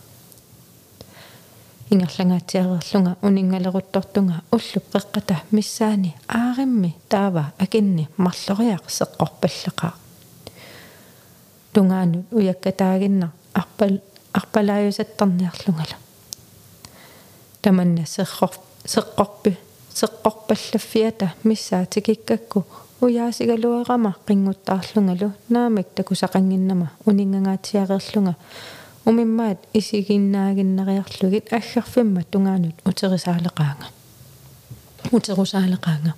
Ингерлангаатиарерлунга. 1.90 3.16
Унингалеруттортунга. 3.22 4.42
Уллу 4.50 4.80
қеққата 4.92 5.36
миссаани. 5.50 6.14
Ааримми. 6.28 6.96
Таава. 7.08 7.52
Акинни. 7.58 8.08
Марлориақ 8.16 8.84
сеққорпаллеқаа 8.88 9.94
тунгаанут 11.72 12.26
уяккатаагинна 12.32 13.32
арпал 13.52 14.00
арпалааюсаттарниарлунгала 14.32 15.96
таманна. 17.62 18.06
Серрор 18.06 18.50
seqqorpi 18.84 19.56
seqqorpallafiata 19.94 21.28
missaatikikakku 21.44 22.64
uyaasigaluerama 23.02 24.12
qinguttaarlungalu 24.26 25.28
naamik 25.54 25.88
takusaqanginnama 25.94 26.86
uningangaatiareerlunga 27.08 28.34
umimmaat 29.08 29.58
isiginnaaginnariarlugit 29.78 31.46
aggarfimma 31.58 32.20
tungaanut 32.30 32.76
uterisaaleqaanga 32.90 33.86
uterusaaleqaanga 35.16 36.12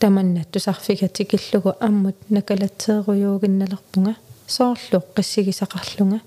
tamanna 0.00 0.42
tusarfigatikillugu 0.52 1.70
ammut 1.88 2.18
nakalatseeruyuuginnalerpunga 2.36 4.12
soorluq 4.56 5.06
qissigisaqarlunga 5.16 6.18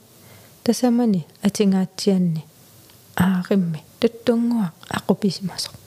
tasamani 0.65 1.21
atingaatsianni 1.47 2.41
ааримми 3.25 3.79
туттунгуа 3.99 4.67
ақуписимасо 4.97 5.82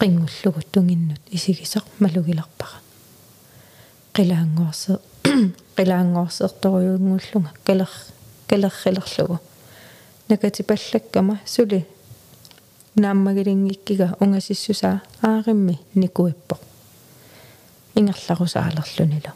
qinngullugu 0.00 0.60
tunginnut 0.72 1.22
isikisaq 1.36 1.84
malugilерпара 2.00 2.78
qilaangoorse 4.14 4.92
qilaangoorseertoriuungullunga 5.76 7.50
kaler 7.66 7.92
kalerrilerlugu 8.48 9.36
nakatipallakкама 10.28 11.36
сули 11.44 11.86
нааммагилингиккига 13.00 14.08
унgasissusaa 14.20 14.98
ааримми 15.28 15.78
никуиппо 15.94 16.56
ингерларусаалерлунилу 17.96 19.32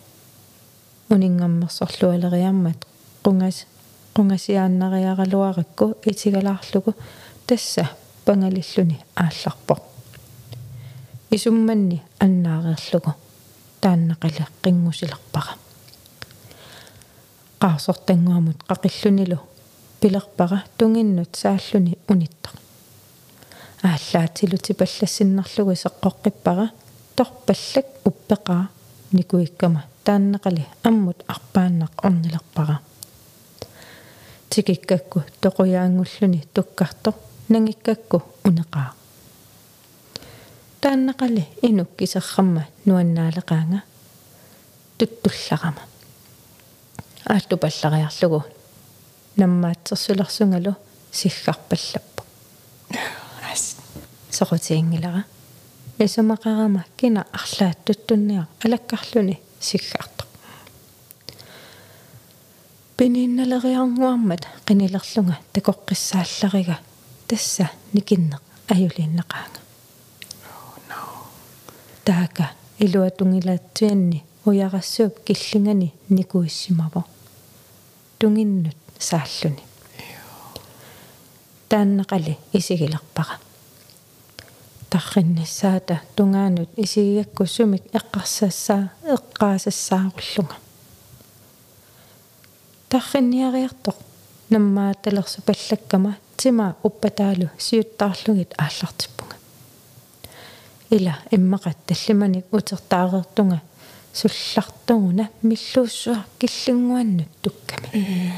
унингаммерсорлуалериармат 1.14 2.80
qungas 3.24 3.66
qungasiaannariaraluarikku 4.14 5.86
itigalаарlugu 6.10 6.92
тасса 7.46 7.84
пангалиллуни 8.24 8.98
аалларпо 9.16 9.93
исумманни 11.34 12.02
аннаареерлугу 12.24 13.12
тааннақале 13.80 14.44
қингусилерпара. 14.62 15.54
Qaarsortanguamut 17.60 18.60
qaqillunilu 18.68 19.38
pilerpara 20.00 20.58
tunginnut 20.78 21.34
saalluni 21.42 21.92
unittaq 22.12 22.54
ааллаатилути 23.88 24.72
паллассиннарлугу 24.80 25.74
сеққоққиппара 25.84 26.66
торпаллак 27.16 27.86
уппеқаа 28.08 28.64
никуиккама 29.12 29.80
тааннақали 30.04 30.64
аммут 30.88 31.18
арпааннақ 31.32 31.94
орнилерпара. 32.06 32.76
Тикиккакку 34.50 35.22
тоқуяангуллуни 35.40 36.40
туккарто 36.54 37.10
нангиккакку 37.48 38.22
унеқаа 38.44 38.94
тааннақали 40.84 41.48
инук 41.62 41.96
кисеррамма 41.96 42.66
нуаннаалеқаанга. 42.84 43.82
Туттулларама 44.98 45.80
аатту 47.24 47.56
паллариарлугу 47.56 48.44
наммаатсерсулерсунгалу 49.36 50.76
сиггарпаллаппу 51.10 52.22
ас. 53.50 53.76
Сорутиингилара 54.30 55.24
эсумақарама 55.98 56.84
кина 56.98 57.26
арлааттуттунниа 57.32 58.46
алаккарлуни 58.62 59.40
сиггарту 59.60 60.24
пининналериарнуармат 62.98 64.46
qinilерлунга 64.66 65.38
такоққиссаалларига 65.54 66.78
тасса 67.26 67.70
никиннеқ 67.94 68.42
аюлииннеқаanga 68.68 69.63
таaka 72.05 72.45
илуатунгилаатсианни 72.79 74.23
уярассууп 74.45 75.13
киллингани 75.25 75.93
никуиссимаво 76.09 77.03
тунгиннут 78.19 78.77
сааллуни 78.99 79.63
тааннеқали 81.69 82.37
исигилерпара 82.53 83.35
тарриннассаата 84.89 86.01
тунгаанут 86.15 86.69
исигиакку 86.77 87.45
сумик 87.45 87.83
эққарсассаа 87.99 88.89
эққаасассааруллунга 89.15 90.55
тарринниариартоq 92.89 93.97
наммааталерсу 94.49 95.41
паллаккама 95.41 96.17
тима 96.37 96.75
уппатаалу 96.83 97.49
сиуттаарлугит 97.57 98.53
ааллартиппунга 98.57 99.12
Ила 100.96 101.14
иммақат 101.30 101.78
таллиманик 101.86 102.46
утертаареертунга 102.52 103.58
суллартугуна 104.12 105.28
миллууссуа 105.42 106.24
киллингуаннут 106.38 107.28
тукками 107.42 108.32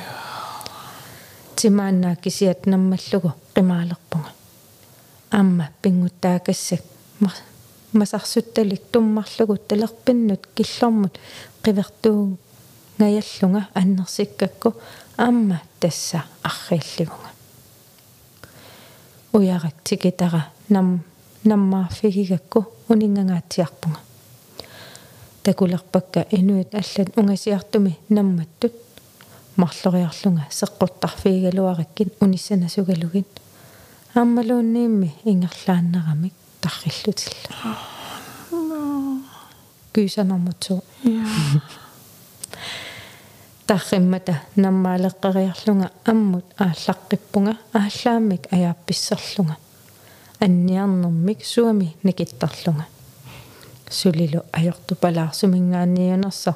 тимааннаа 1.56 2.16
кисиат 2.16 2.66
наммаллугу 2.66 3.32
қимаалерпунга 3.54 4.30
аама 5.30 5.68
пингуттаакассак 5.82 6.82
масарсутталик 7.92 8.82
туммарлугу 8.92 9.56
талерпиннут 9.56 10.46
киллормут 10.54 11.18
қивертуу 11.62 12.38
ngajalлунга 12.98 13.68
аннерсиккакку 13.74 14.74
аама 15.16 15.60
тасса 15.80 16.24
аррииллигунга 16.42 17.30
уярак 19.32 19.74
тикитара 19.84 20.48
нам 20.68 21.02
наммаарфигигакку 21.44 22.66
унингангаатиарпунга 22.88 24.00
такулерпакка 25.46 26.26
инуит 26.30 26.74
аллат 26.74 27.16
унгасиартуми 27.16 27.96
намматтут. 28.08 28.72
Марлориарлунга 29.56 30.44
сеққуттарфиигалуараккин 30.50 32.10
униссанасугалугин 32.20 33.24
ааммалуунниимми 34.14 35.14
ингерлааннарамик 35.24 36.34
тарриллутилла 36.60 37.76
күйсанормутсуу 39.94 40.82
тарриммата 43.66 44.42
наммаалеққариарлунга 44.56 45.90
аммут 46.04 46.44
ааллаққиппунга 46.58 47.56
ааллааммик 47.72 48.52
аяапписсерлунга 48.52 49.56
анниарнэрмик 50.40 51.44
суами 51.44 51.96
никиттарлунга. 52.02 52.84
Сулилу 53.90 54.42
ajortupalaarsumingaanniunersa 54.52 56.54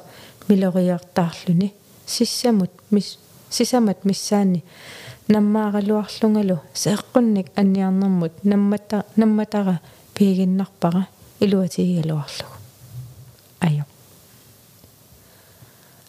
miloriartaarluni 0.49 1.73
сиссамут 2.05 2.71
мис 2.89 3.19
сисамат 3.49 4.03
миссаани 4.03 4.63
наммааралуарлунгалу 5.27 6.59
сеэққунник 6.73 7.47
анниарнэрмут 7.55 8.43
наммата 8.43 9.05
намматара 9.15 9.81
пигиннарпара 10.13 11.07
илуатигигалуарлугу 11.39 12.55
аю 13.59 13.85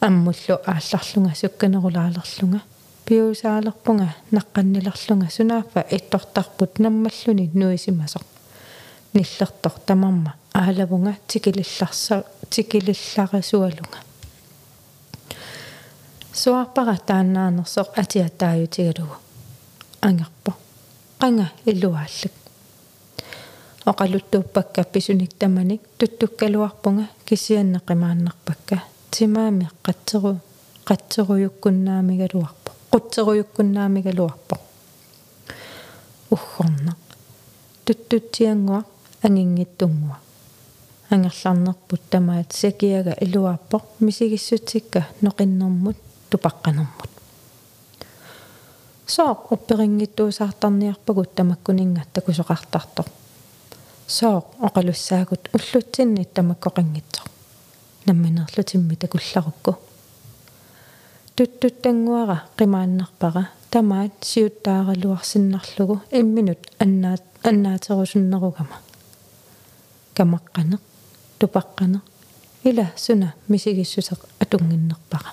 аммуллу 0.01 0.57
аалларлунга 0.67 1.35
сукканерулаалерлунга 1.35 2.61
пиусаалерпунга 3.13 4.09
наққаннилерлунга 4.33 5.29
сунааффа 5.31 5.85
иттортарпут 5.97 6.79
наммаллуни 6.79 7.51
нуисимасоқ. 7.55 8.25
Ниллертор 9.13 9.73
тамарма 9.87 10.35
аалавунга 10.55 11.15
тикилилларса 11.29 12.25
тикилилларисуалунга 12.49 13.99
суарпара 16.33 16.97
тааннаанерсоқ 17.09 17.89
атиатааютигалугу 18.03 19.17
ангерпо 20.01 20.53
qanga 21.21 21.47
илуааллак 21.67 22.35
оқалуттууппакка 23.91 24.85
писуник 24.85 25.33
таманик 25.39 25.83
туттуккалуарпунга 25.99 27.05
кисианнеқимааннарпакка 27.27 28.77
тимаами 29.11 29.69
қаттеру 29.85 30.39
қаттеруйуккуннаамигалуарпо 32.93 34.57
қуттеруйуккуннаамигалуарпо 34.57 34.57
уггорна 36.31 36.97
туттутсиангуа 37.85 38.85
ангингиттунгуа 39.23 40.19
ангерларнерпут 41.11 42.03
тамаат 42.11 42.53
сакиага 42.53 43.13
илуарпо 43.21 43.81
мисигиссутикка 44.01 45.07
ноқиннэрмут 45.23 45.97
тупаққанэрмут 46.31 47.11
соо 49.07 49.33
опперингиттуусаартарниарпагут 49.51 51.35
тамаккунинга 51.35 52.03
такусоқартартор 52.13 53.07
соо 54.07 54.45
оқалуссаагут 54.61 55.49
уллутсинни 55.55 56.25
тамаккоқингитсо 56.25 57.23
намминерлутимми 58.07 58.97
такулларукку 58.97 59.79
туттуттангуара 61.37 62.37
қимааннарпара 62.59 63.51
тамаат 63.71 64.13
сиуттааралуарсиннарлугу 64.21 66.01
имминут 66.11 66.63
аннаат 66.79 67.25
аннаатерусуннеругама 67.43 68.77
камаққане 70.17 70.79
тупаққане 71.39 72.01
ила 72.65 72.87
суна 72.97 73.35
мисигиссусеқ 73.49 74.21
атунгиннерпара 74.43 75.33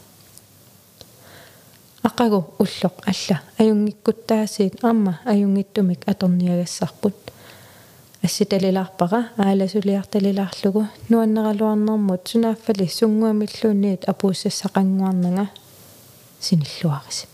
ақагу 2.04 2.54
уллоқ 2.60 2.96
алла. 3.06 3.42
Аюнгиккуттаасиит. 3.58 4.84
Аама 4.84 5.20
аюнгиттумик 5.26 6.08
аторниагассарпут. 6.08 7.16
Асситалилаарпара 8.22 9.30
ааласулиарталилаарлугу 9.38 10.88
нуаннералуарнэрмут 11.10 12.28
сунааффали 12.28 12.88
сунгуамиллуунниит 12.88 14.04
апууссассақангуарнага 14.10 15.48
синиллуарис 16.40 17.28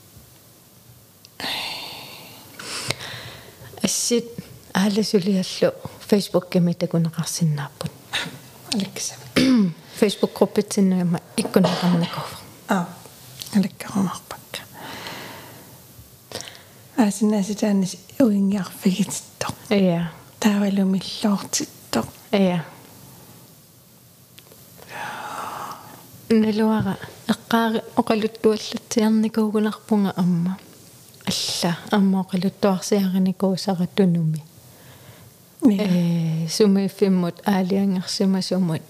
ассит 3.81 4.25
ааласулиаллу 4.73 5.73
фейсбук 6.07 6.49
кеми 6.49 6.73
такунеқарсинааппут 6.73 7.91
аликкасав 8.73 9.17
фейсбук 9.99 10.31
группитсиннагама 10.37 11.19
иккунеқарнаков 11.37 12.41
а 12.67 12.87
аликкарамарпакка 13.53 14.61
асинааситаанис 16.97 17.97
уингиарфигитто 18.19 19.47
ия 19.69 20.11
таавалумиллоортитто 20.39 22.05
ия 22.31 22.65
налуара 26.29 26.97
эққаари 27.27 27.81
оқалуттуаллатсиарникуугунарпунга 27.95 30.13
амма. 30.15 30.57
Алла 31.25 31.77
амма 31.91 32.21
оқалуттуарсиариникуусара 32.21 33.87
тунуми. 33.95 34.43
Э 35.63 36.47
сумиффиммут 36.49 37.41
аалиангерсима 37.45 38.41
сумут 38.41 38.81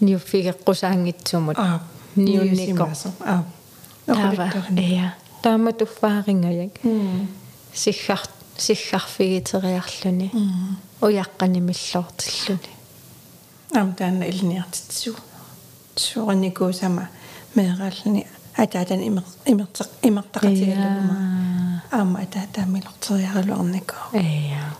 ниуффигеққусаангитсумут 0.00 1.56
а 1.58 1.80
ниуннико 2.16 2.90
а 3.20 3.44
таава 4.06 4.52
ия 4.76 5.14
таама 5.42 5.72
туффаарингаяк 5.72 6.72
сиггар 7.74 8.20
сиггарфигитериарлүни 8.56 10.30
уяққанимиллоортиллүни 11.00 12.70
ам 13.74 13.94
таана 13.94 14.24
илниартитсу 14.24 15.16
суурникуусама 15.96 17.08
меэрални 17.54 18.26
атаатан 18.56 19.00
имер 19.02 19.24
имертеқ 19.46 19.88
имертақатигалума 20.02 21.16
аама 21.90 22.20
атаатаамилортериаралуарнико 22.20 23.94
ия 24.12 24.76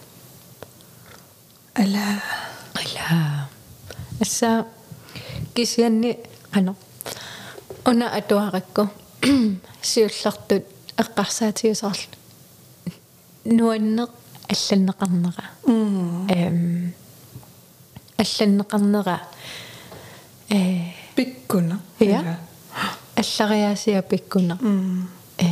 ала 1.74 2.22
ала 2.74 3.48
assa 4.20 4.66
кисианни 5.54 6.18
ано 6.52 6.76
уна 7.86 8.06
атуаракку 8.16 8.88
сиуллартут 9.82 10.64
эққарсаатиусарлу 10.96 12.16
нуаннеқ 13.44 14.10
алланнеқарнера 14.48 15.44
м 15.66 16.26
эм 16.28 16.94
алланнеқарнера 18.16 19.20
э 20.48 21.03
пиккуна 21.16 21.80
Ja. 22.00 22.36
аллариаасиа 23.16 24.02
пиккуна 24.02 24.58
м 24.60 25.08
э 25.38 25.46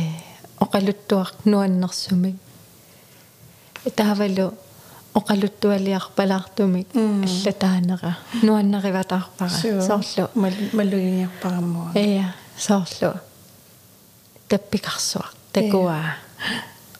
оқалуттуар 0.59 1.31
нуаннэрсумик 1.45 2.35
таавалу 3.95 4.53
оқалуттуалиарпалаартумик 5.13 6.87
Мм. 6.93 7.23
аллатаанера 7.23 8.17
нуаннериватаарпара 8.41 9.49
соорлу 9.49 10.29
малуиниарпарамуа 10.35 11.91
эя 11.95 12.35
соорлу 12.57 13.13
таппикарсуа 14.49 15.25
такуа 15.51 15.97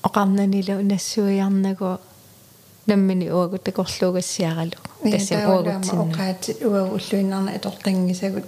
оқарнанилу 0.03 0.81
нассуиарнагу 0.83 1.99
наммини 2.86 3.30
уагу 3.30 3.58
такорлуугассиаралу 3.58 4.72
тассам 5.02 5.50
уагутсинна 5.50 6.04
оқаати 6.04 6.56
уа 6.64 6.82
уллуинарна 6.84 7.52
атортангисагут 7.52 8.44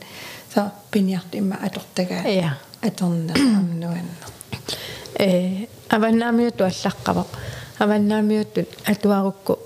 са 0.55 0.71
пиниарт 0.91 1.35
имма 1.35 1.57
атортага 1.63 2.23
эя 2.25 2.59
аторна 2.83 3.35
амнуанна 3.35 4.17
э 5.19 5.67
аваннаамиуту 5.89 6.65
аллаққавақ 6.65 7.27
аваннаамиуттут 7.79 8.69
атуарукку 8.87 9.59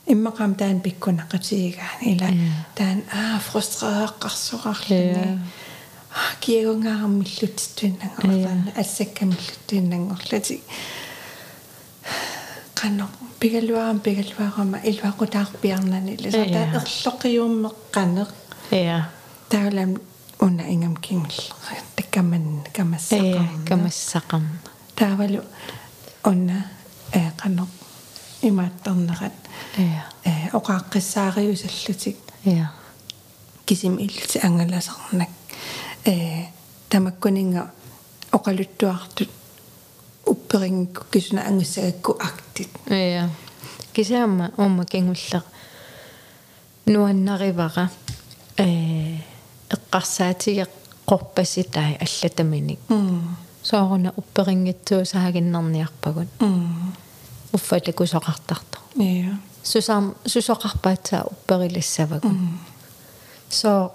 иммақам 0.06 0.54
таан 0.54 0.80
пиккунақатигигаан 0.80 2.02
ила 2.02 2.28
таан 2.74 3.02
аа 3.12 3.40
фрустрееққарсуқарлуни 3.46 5.38
аа 6.20 6.32
киагунгаараммиллутитуиннангорлаана 6.40 8.72
ассаккамиллутtuinnангорлати 8.82 10.56
qanno 12.80 13.04
pigaluaram 13.40 13.98
pigaluarama 14.00 14.78
ilvaqutaarpiarnani 14.90 16.12
lisa 16.22 16.38
Ja. 16.38 16.44
taa 16.54 16.66
erloqiuummeqqaneq 16.80 18.30
эя 18.72 18.98
taalam 19.50 19.90
una 20.46 20.64
ingam 20.74 20.94
kingl 22.16 22.62
takkaman 22.64 22.64
эя 22.64 22.64
kamassaqarna 22.72 23.64
камассақарна 23.68 24.58
таавалу 24.96 25.42
онна 26.24 26.66
э 27.12 27.30
qanno 27.36 27.66
имааттарнерат 28.42 29.32
эя 29.76 30.04
э. 30.24 30.48
Оқааққиссаариусаллутик 30.52 32.16
эя 32.44 32.72
кисим 33.66 33.96
иллути 33.98 34.38
ангаласарнак 34.42 35.28
э 36.04 36.46
тамаккунинга 36.88 37.70
оқалуттуартут. 38.32 39.30
Упперингку 40.24 41.04
кисуна 41.10 41.46
ангуссагакку 41.46 42.12
актит. 42.12 42.68
Эя 42.86 43.30
кисаама 43.92 44.52
уумма 44.56 44.84
кингуллер 44.86 45.42
нуаннаривара 46.86 47.90
э 48.56 49.18
эққарсаатиге 49.68 50.66
қорпаситай 51.06 51.96
аллатаминик 52.00 52.78
м 52.90 53.36
сооруна 53.62 54.12
упперингитсуусаагиннарниарпагут 54.16 56.28
м 56.40 56.92
уффалакусоқартарто 57.52 58.78
я 58.96 59.38
сусаам 59.62 60.14
сусоқарпаатсаа 60.24 61.24
упперилиссавагу 61.32 62.30
соо 63.48 63.92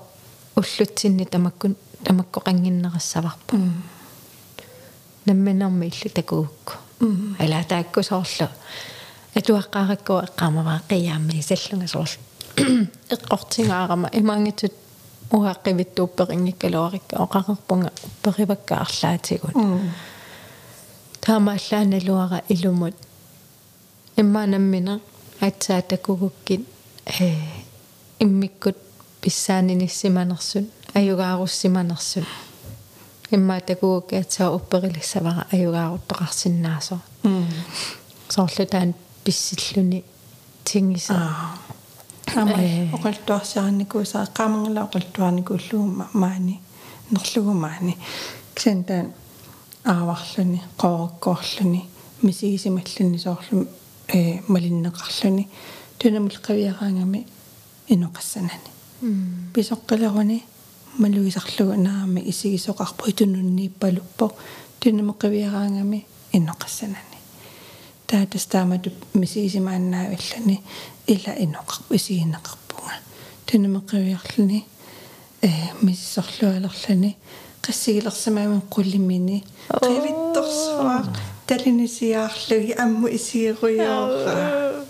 уллутсинни 0.56 1.26
тамаккун 1.26 1.76
тамаккоқангиннерассаварпа 2.04 3.56
м 3.56 3.84
намминарми 5.26 5.88
илли 5.88 6.10
такуукку 6.10 6.74
ала 7.40 7.64
тааккусоорлу 7.64 8.48
атуаққараккуа 9.36 10.26
эққамаваа 10.28 10.82
қиаамми 10.90 11.42
саллунга 11.42 11.88
соорлу 11.88 12.20
эққортингаарама 13.16 14.10
имаангитут 14.14 14.74
уаққивиттуупперингиккалуарикка 15.32 17.16
оқақарпунга 17.18 17.92
перивакка 18.24 18.74
арлаатигут. 18.86 19.56
Таамааллааналуара 21.22 22.44
илумут. 22.50 22.96
Иммаанаммина 24.16 25.00
атсаатакугуккит 25.40 26.68
э 27.06 27.36
иммиккут 28.20 28.78
писсааниниссиманерсут 29.22 30.70
аюгааруссиманерсут 30.94 32.26
иммаатакугукки 33.32 34.16
атсаа 34.16 34.52
упперилиссавара 34.52 35.48
аюгааруттоқарсинаасо 35.52 37.00
соорлу 38.30 38.66
таан 38.66 38.94
писсиллуни 39.24 40.04
тингиса 40.64 41.32
ама 42.36 42.58
оқалтуарсиарникуусаа 42.96 44.28
qaamangala 44.38 44.88
оқалтуарникууллугума 44.88 46.10
маани 46.14 46.60
нерлугумаани 47.12 47.98
ксентаан 48.56 49.14
ааварлуни 49.84 50.62
qoorаккоорлуни 50.82 51.82
мисигисималлуни 52.24 53.20
соорлу 53.20 53.68
э 54.08 54.42
малиннеқарлуни. 54.48 55.48
Тунамул 56.02 56.34
қавиараангами 56.42 57.28
иноқассанани 57.88 58.72
писоққилеруни 59.54 60.44
малуисарлугу 60.98 61.76
наами 61.78 62.22
исигисоқарпу 62.22 63.08
итунуннииппалуппо 63.08 64.34
тунаму 64.80 65.14
қавиараангами 65.14 66.06
иноқассанани 66.34 67.20
таатас 68.08 68.46
таамату 68.48 68.92
мисигисимааннаавиллани 69.14 70.64
ила 71.07 71.33
иноқарпу 71.45 71.95
исигинеқарпунга 71.95 72.95
тунаму 73.47 73.81
қавиарлуни 73.81 74.65
э 75.43 75.51
миссорлуалерлани 75.83 77.17
qassigilersamaamin 77.63 78.63
qullimiini 78.75 79.45
qivittorsuа 79.83 80.97
талинисиаарлуги 81.47 82.73
амму 82.85 83.09
исигеруйоора 83.09 84.85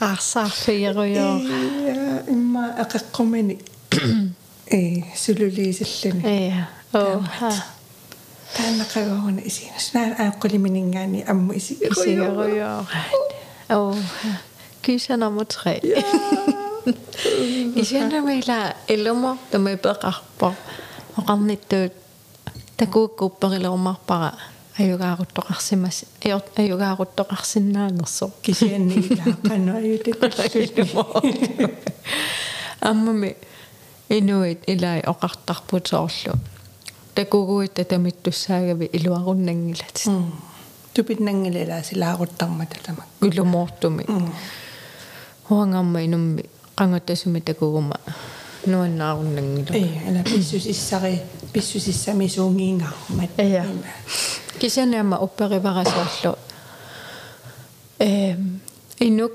аарсаарлуйеруйоора 0.00 1.58
имма 2.28 2.64
ақеққумини 2.84 3.54
э 4.70 5.02
сулулиисаллани 5.16 6.22
эя 6.24 6.68
оо 6.92 7.22
таанақагоруна 8.56 9.40
исигинаснаан 9.44 10.12
ааққулиминингаани 10.24 11.20
амму 11.28 11.52
исигеруйоора 11.60 12.86
исигеруйоора 13.68 13.94
Оо 14.79 14.85
кисанаму 14.85 15.45
tre 15.45 15.81
исянамила 17.75 18.75
элумо 18.87 19.37
тамайпеқарпо 19.51 20.55
оқарниттуут 21.17 21.93
такууккуупперилерумарпара 22.77 24.33
аюгааруттоқарсимас 24.77 26.05
аюгааруттоқарсинаанерсо 26.57 28.31
кисианни 28.41 28.95
илааққану 28.95 29.75
аютакуллуллумо 29.75 31.03
аммами 32.81 33.35
инуит 34.09 34.59
илай 34.67 35.01
оқартарпут 35.01 35.87
соорлу 35.87 36.33
такугуит 37.15 37.73
татамиттуссаагави 37.73 38.85
илуаруннангилат 38.93 39.97
тупитнангилала 40.93 41.83
силааруттармата 41.83 42.77
тама 42.83 43.03
улумоортуми 43.21 44.05
huangaamma 45.49 45.99
inummi 46.01 46.43
qangattasumi 46.75 47.41
takuguma 47.41 47.95
Ei, 49.73 49.91
ela 50.07 50.23
pissusissari 50.23 51.19
pissusissami 51.53 52.29
suungiingaarmat 52.29 53.37
ja 53.53 53.63
kisanaama 54.59 55.17
upperivarasuarlu 55.19 56.33
ehm 57.99 58.41
inuk 59.01 59.31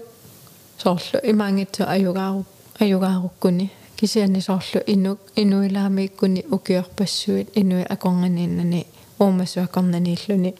soorlu 0.78 1.18
imangitsu 1.22 1.82
ajugaaru 1.86 2.46
ajugaarukkuni 2.80 3.70
kisiani 3.96 4.40
soorlu 4.42 4.80
inuk 4.86 5.20
inuilaamiikkuni 5.36 6.44
ukiorpassuit 6.52 7.56
inui 7.56 7.84
akonganiinnani 7.88 8.86
uumasuakornaniilluni 9.20 10.54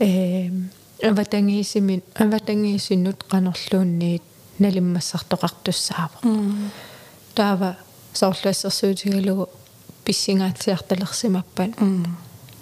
ehm 0.00 0.54
avatangiisimin 1.10 2.02
avatangiisinnut 2.24 3.24
qanerluunniit 3.30 4.22
налиммассартоқартуссаава 4.59 6.17
таава 7.33 7.77
соорлуассерсуутигалугу 8.13 9.49
писсингаатсиарталерсимаппат 10.05 11.71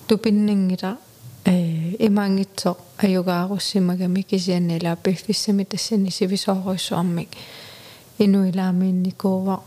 тупиннангила 0.07 0.97
э 1.45 1.95
имаангитсо 2.07 2.77
аюгааруссимагами 2.97 4.21
кисианнила 4.21 4.95
пиффиссами 4.95 5.63
тассани 5.63 6.09
сивисооруйссуармик 6.11 7.29
инуилаамиинникуува 8.19 9.61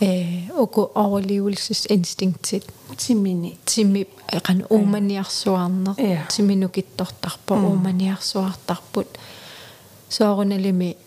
э 0.00 0.50
уку 0.56 0.90
overlevelsес 0.94 1.86
инстинктит 1.90 2.64
тимини 2.96 3.58
тими 3.64 4.06
эқан 4.32 4.64
ууманиарсуарнер 4.70 5.94
Ja. 5.98 6.26
тиминукиттортарпа 6.28 7.54
ууманиарсуартарпут 7.54 9.08
сооруналими 10.08 10.90
эм 10.92 10.98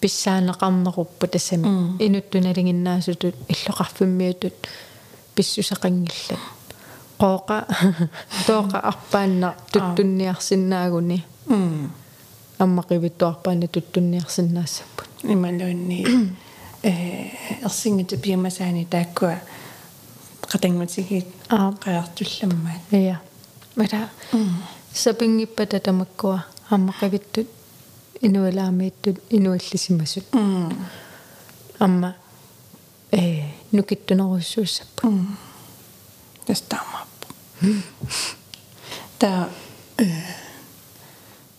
писсаанеқарнеруппу 0.00 1.26
тассами 1.26 1.96
инуттуналингиннаасутут 1.98 3.34
иллоқарфиммиутут 3.48 4.54
писсусеқангиллат 5.34 6.40
қооқа 7.18 7.64
тооқа 8.46 8.78
арпаанна 8.90 9.54
туттунниарсинаагуни 9.72 11.24
м 11.48 11.92
аммақивиттуарпаана 12.58 13.68
туттунниарсинаассаппут 13.68 15.08
ималуунни 15.22 16.04
э 16.82 16.92
ерсингит 17.64 18.20
пиамасаани 18.22 18.84
тааккуа 18.84 19.36
qatangmatsigit 20.50 21.26
аа 21.48 21.72
qaartullammaat 21.82 22.82
я 22.92 23.20
мара 23.76 24.08
сапингиппата 24.92 25.80
тамаккуа 25.80 26.44
аммақивиттут 26.70 27.48
инуалаамииттут 28.20 29.18
инуаллисимасут 29.30 30.24
м 30.32 30.72
амма 31.78 32.16
э 33.10 33.44
нукиттунеруссууссаппу 33.72 35.12
тастаамааппу 36.46 37.26
та 39.18 39.48
э 39.98 40.04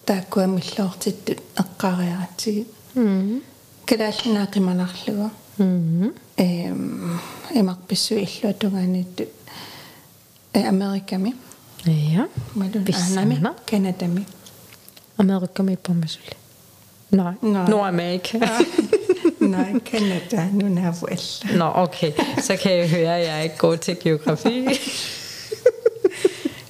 тааккуа 0.05 0.45
миллоортиттут 0.47 1.39
эққаариаратсигит 1.55 2.67
м 2.95 3.41
калааллинаақиманарлуга 3.85 5.31
м 5.57 6.13
эм 6.37 7.19
эмарписсу 7.53 8.15
иллуатугааниттут 8.15 9.29
э 10.53 10.67
америками 10.67 11.35
я 11.85 12.27
малун 12.55 12.83
Писсана. 12.83 13.21
аанами 13.21 13.55
канадами 13.65 14.25
америкками 15.17 15.75
помасуле 15.75 16.35
nej. 17.09 17.33
Nej. 17.41 17.69
Nordamerika. 17.69 18.37
Nej 19.39 19.75
канада 19.91 20.49
нунааву 20.53 21.07
алла 21.07 21.57
Nå, 21.57 21.71
okay. 21.83 22.11
Så 22.41 22.55
kan 22.57 22.71
jeg 22.71 22.89
høre, 22.89 23.15
at 23.15 23.21
jeg 23.27 23.37
er 23.39 23.43
ikke 23.43 23.57
god 23.57 23.77
til 23.77 23.95
geografi. 24.03 24.79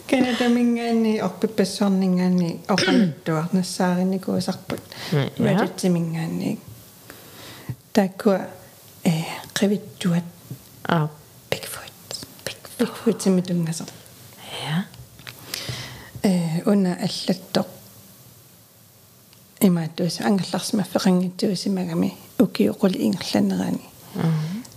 канада 0.10 0.50
мингаани 0.50 1.22
орпиппассуарнингаани 1.22 2.60
оқалуттуарнассааринникуусарпут 2.70 4.82
Ja. 5.14 5.30
радитсимингаани 5.40 6.58
тааккуа 7.94 8.40
э 9.06 9.12
қивиттуат 9.54 10.24
Ah, 10.90 11.08
бигфут 11.52 12.26
бигфут 12.80 13.22
симитунгасер 13.22 13.86
ja. 14.64 14.84
э 16.24 16.62
уна 16.66 16.98
аллаттоқ 17.06 17.68
имааттуус 19.62 20.22
ангерларсимаффеқангитсуусимагами 20.22 22.14
укиоқули 22.40 22.98
ингерланерани 23.08 23.86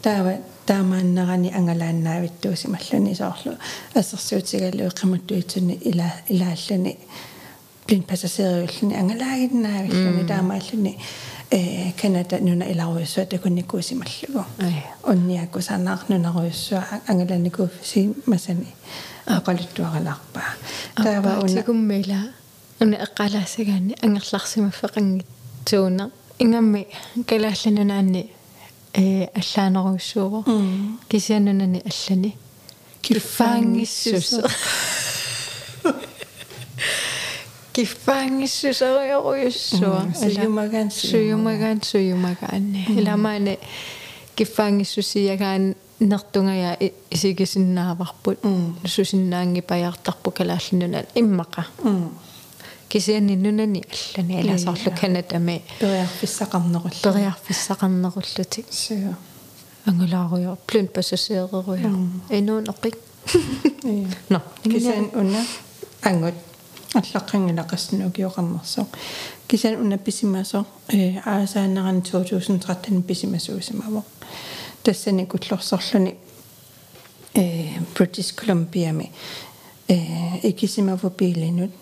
таава 0.03 0.39
таамааннерани 0.67 1.53
ангалааннаавиттуусималлуни 1.59 3.15
соорлу 3.15 3.53
ассерсуутигаллуи 3.95 4.91
қимуттуитсуни 5.01 5.75
ила 5.91 6.09
илааллуни 6.29 6.97
блин 7.87 8.03
пассажириуллуни 8.03 8.95
ангалаагиннаавиллуни 8.95 10.27
таамааллуни 10.27 10.99
э 11.51 11.93
канада 12.01 12.39
нуна 12.41 12.65
иларуйуссуа 12.65 13.27
такунникуусималлугу 13.27 14.45
Ай. 14.59 14.85
унниакку 15.05 15.61
санаарнунеруйуссуа 15.61 16.85
ангаланикууффиси 17.07 18.15
масани 18.27 18.69
ақалуттуаралаарпаа 19.27 20.51
таава 20.97 21.41
уна 21.41 21.63
тикуммила 21.63 22.21
уна 22.81 22.97
эққалаассагаани 22.97 23.97
ангерларсимаффеқангит 24.03 25.27
тууна 25.65 26.11
ингамми 26.39 26.87
калаалланунаанни 27.27 28.31
э 28.95 29.27
аллаанеруссуувоо 29.41 30.45
кисианнунани 31.09 31.83
аллани. 31.91 32.37
Киффаангиссусо 33.03 34.49
киффаангиссусериоруйуссуа 37.73 40.13
суйумагаан 40.15 40.91
суйумагаан 40.91 41.83
суйумагаанни 41.83 42.87
иламаане 42.99 43.59
киффаангиссусиягаан 44.37 45.75
нертунгая 46.01 46.79
исигисиннааварпут 47.11 48.39
сусиннаанги 48.87 49.61
паяртарпу 49.61 50.31
калаалланунаа 50.31 51.05
иммаqa 51.15 51.67
кисианни 52.91 53.37
нунани 53.37 53.85
аллани 54.19 54.41
аласарлу 54.43 54.93
канатами 55.01 55.63
периарфиссақарнерулла 55.81 56.91
периарфиссақарнеруллутик 57.03 58.67
суя 58.71 59.17
ангулааруйо 59.87 60.59
плун 60.67 60.89
пассасееруйо 60.89 61.77
инуун 62.31 62.65
эққик 62.65 62.97
но 64.29 64.43
кисиан 64.65 65.11
уна 65.15 65.47
ангут 66.03 66.35
аллаққангила 66.95 67.65
қаснуукиоқарнерсо 67.71 68.87
кисиан 69.47 69.81
уна 69.81 69.99
писимасо. 69.99 70.65
Э 70.89 71.19
аасаанеран 71.25 72.01
2013 72.01 73.07
писимасуусимаво 73.07 74.05
тассани 74.83 75.27
куллорсорлуни 75.27 76.17
э 77.35 77.79
British 77.95 78.35
Columbia 78.35 78.93
ми 78.93 79.13
э 79.89 80.49
икисимаву 80.49 81.11
пилинут 81.11 81.71
э 81.71 81.80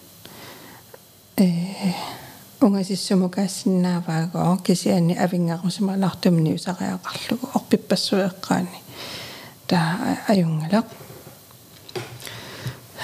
унгасиссумукаассиннааваагоо 2.61 4.57
кисиани 4.67 5.15
авингаарусималартумни 5.15 6.55
усариақарлугу 6.59 7.47
орпиппассуеққаани 7.55 8.79
таа 9.69 10.19
аюнгалақ 10.29 10.87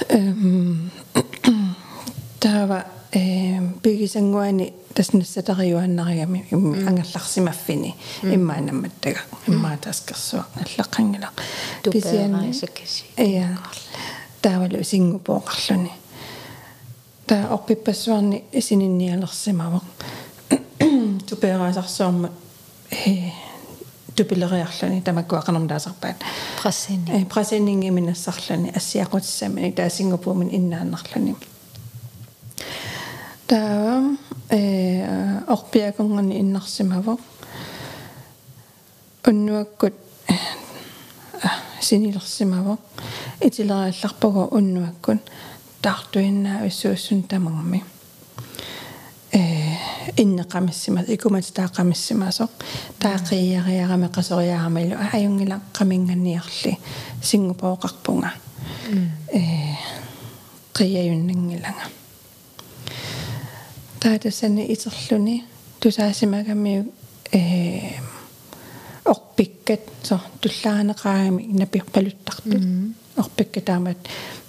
эм 0.09 0.91
таава 2.41 2.85
э 3.13 3.61
пигисангуани 3.83 4.73
таснассатариуаннаригами 4.95 6.47
ангерларсимаффини. 6.89 7.95
Иммаанамматтага 8.23 9.21
иммаатаскерсуа 9.47 10.47
аллаққангила 10.57 11.29
кисиани 11.83 12.53
саккаси 12.53 13.05
я 13.17 13.59
таавалу 14.43 14.83
сингупооқарлуни 14.83 15.93
таа 17.27 17.55
орпиппассуарни 17.55 18.45
сининниалерсимава 18.61 19.81
тупераасарсуарма 21.29 22.31
э 22.91 23.31
тупилериарлуни 24.17 25.03
тамаккуақарнам 25.03 25.69
таасарпаат 25.69 26.17
прассини 26.63 27.05
э 27.09 27.25
прасеннинги 27.25 27.91
минассарлуни 27.91 28.71
ассиақутиссамани 28.71 29.73
таа 29.73 29.91
сингапуумин 29.91 30.51
иннааннарлуни 30.53 31.35
таа 33.47 34.17
э 34.51 35.41
орпиаконгани 35.49 36.41
иннарсимава 36.41 37.17
уннуаккут 39.27 39.95
синилерсимава 41.81 42.79
итилериалларпугу 43.41 44.49
уннуаккут 44.57 45.21
таартуиннаа 45.84 46.66
уссуусsun 46.68 47.24
тамагми 47.24 47.84
э 49.32 49.40
иннеқамиссимас 50.18 51.06
икумат 51.08 51.46
таақамиссимасо 51.54 52.50
таақияриарами 53.00 54.08
қасориарамалу 54.08 54.96
аюнгила 55.14 55.62
қаминганниарли 55.74 56.78
сингапооқарпунга 57.22 58.32
э 59.32 59.76
қияюннангилага 60.74 61.86
таатассани 64.00 64.66
итерлүни 64.74 65.44
тусаасимагами 65.80 66.92
э 67.32 68.00
орпиккат 69.06 69.82
со 70.04 70.22
туллаанеқаагами 70.42 71.44
напиарпалуттартут 73.17 73.17
орпиккатаамат 73.17 73.99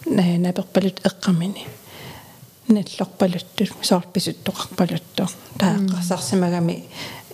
наперпалут 0.05 1.01
эққамини 1.03 1.67
наллорпалуттут 2.67 3.71
соорписуттоқарпалутту 3.81 5.29
тааққарсарсимагами 5.57 6.83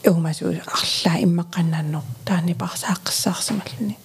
уумасу 0.06 0.48
арлаа 0.48 1.22
иммаққаннааннор 1.22 2.04
таани 2.26 2.54
парсааққиссаарсималлуни 2.54 3.98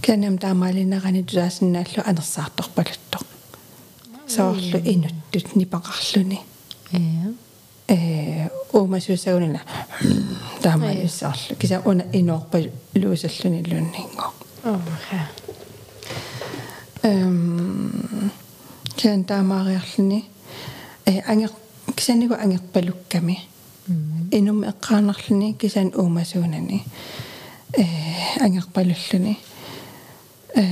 канам 0.00 0.38
таамаалинерани 0.38 1.22
тусаасиннааллу 1.24 2.02
анерсаарторпалуттоқ 2.04 3.26
соорлу 4.26 4.78
инуттут 4.78 5.54
нипақарлуни. 5.54 6.40
Э. 6.92 6.98
Э 7.88 8.48
уумасуусагунина 8.72 9.60
таамаалиссаарлу 10.62 11.56
киса 11.56 11.82
уна 11.84 12.04
инуорпа 12.12 12.58
луусаллуни 12.94 13.62
лууннингоо 13.68 14.32
оха 14.64 15.28
эм 17.02 18.30
кэн 18.96 19.24
таамаариарлуни 19.24 20.24
э 21.06 21.20
ангер 21.26 21.50
кисаниго 21.96 22.36
ангерпалукками 22.36 23.38
инум 24.30 24.62
эққаанерлуни 24.62 25.54
кисан 25.54 25.92
уумасуунани 25.94 26.84
э 27.76 27.84
ангерпалуллуни 28.40 29.38
э 30.54 30.62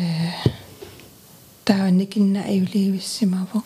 таавникинна 1.65 2.45
аюливиссимаво 2.45 3.63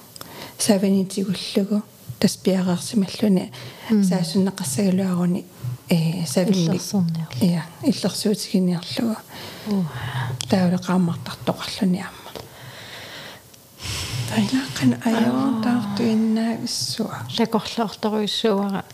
саванитигуллугу 0.58 1.82
таспиараарсималлуни 2.18 3.52
саасуннеқассагалуаруни 3.90 5.44
э 5.90 6.26
савинник 6.26 6.70
иллерсорниар 6.70 7.28
я 7.40 7.66
иллерсуутигиниарлугу 7.82 9.16
таулеқааммартартоқарлуни 10.48 12.04
аама 14.34 14.34
тайлааққан 14.34 14.92
аёортаартуиннаависсуа 15.08 17.16
лакорлоорторуйссуара 17.38 18.84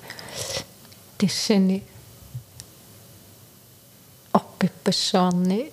тиссани 1.19 1.83
орпиппассуарни 4.33 5.73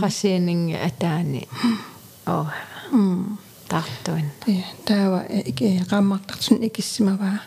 прасианинги 0.00 0.74
атаани 0.74 1.48
оо. 2.26 2.46
Тартуин 3.68 4.30
я 4.46 4.64
таава 4.84 5.24
ике 5.44 5.84
qaammartartun 5.90 6.62
ikissimavaa 6.62 7.38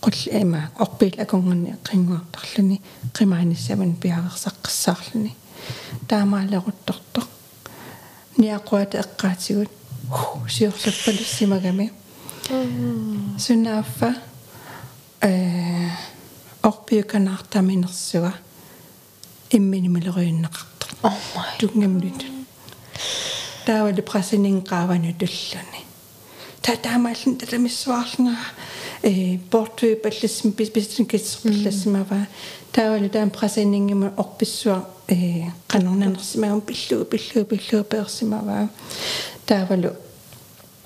qulliima 0.00 0.60
orpiil 0.78 1.20
akunganni 1.22 1.74
qinguartarluni 1.88 2.82
qimaanissavan 3.18 3.96
piarersaqqisaarluni 4.02 5.32
таамаалерутторто 6.08 7.22
ниақуата 8.38 8.98
эққаатигут 9.04 9.83
сиорлаппалуссимагами 10.48 11.92
сунааффа 13.38 14.14
э 15.20 15.88
орпиуканаартаминерсуга 16.62 18.34
имминимилеруйуннеқарто 19.50 21.12
тунгамлут 21.58 22.24
таавали 23.66 24.00
прасинин 24.00 24.62
qaavanu 24.62 25.12
tulluni 25.20 25.80
та 26.60 26.76
таамааллин 26.76 27.36
татамиссуарлунга 27.36 28.36
э 29.02 29.38
портуи 29.50 29.94
паллассим 29.94 30.50
бисбисин 30.50 31.06
китсерпаллассимава 31.06 32.26
таавали 32.72 33.08
таам 33.08 33.30
прасинингима 33.30 34.12
орписсуа 34.16 34.88
э 35.08 35.50
канорнанерсимагам 35.66 36.60
пиллугу 36.60 37.04
пиллугу 37.04 37.56
пиллугу 37.56 37.84
персимава 37.84 38.68
таавалу 39.46 39.90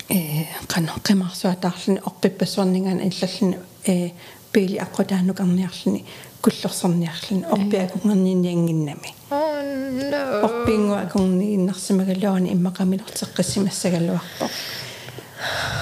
э 0.09 0.45
кано 0.67 0.93
qimарсуа 1.05 1.55
таарлуни 1.57 2.01
орпиппассуарнингаана 2.05 3.03
иллаллуни 3.09 3.59
э. 3.87 4.11
пили 4.53 4.79
аққутаанукарниарлуни 4.79 6.05
куллерсарниарлуни 6.43 7.45
орпиакунгерниниангиннами 7.45 9.15
орпингуа 9.31 11.01
акунгнииннарсимагалуани 11.03 12.53
иммақамилортеққиссимассагалуарпо 12.57 14.47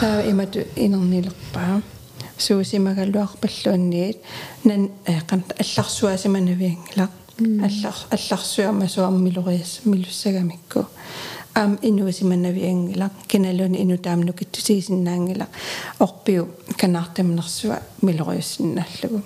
таа 0.00 0.30
имату 0.30 0.60
инернилерпаа 0.74 1.82
суусимагалуарпаллуанниит 2.38 4.18
нан 4.64 4.90
эққант 5.06 5.54
алларсуасиманавиангила. 5.58 7.08
Аллар 7.38 7.94
алларсуама 8.10 8.88
суармилориас 8.88 9.80
милуссагамикку 9.84 10.86
аам 11.56 11.78
инуусиманавиангила 11.82 13.10
киналуни 13.28 13.78
ину 13.82 13.96
таамну 13.98 14.32
киттусиисиннаангила 14.32 15.46
орпиу 15.98 16.48
канаартамнерсуа 16.76 17.80
милориуссиннааллугу 18.02 19.22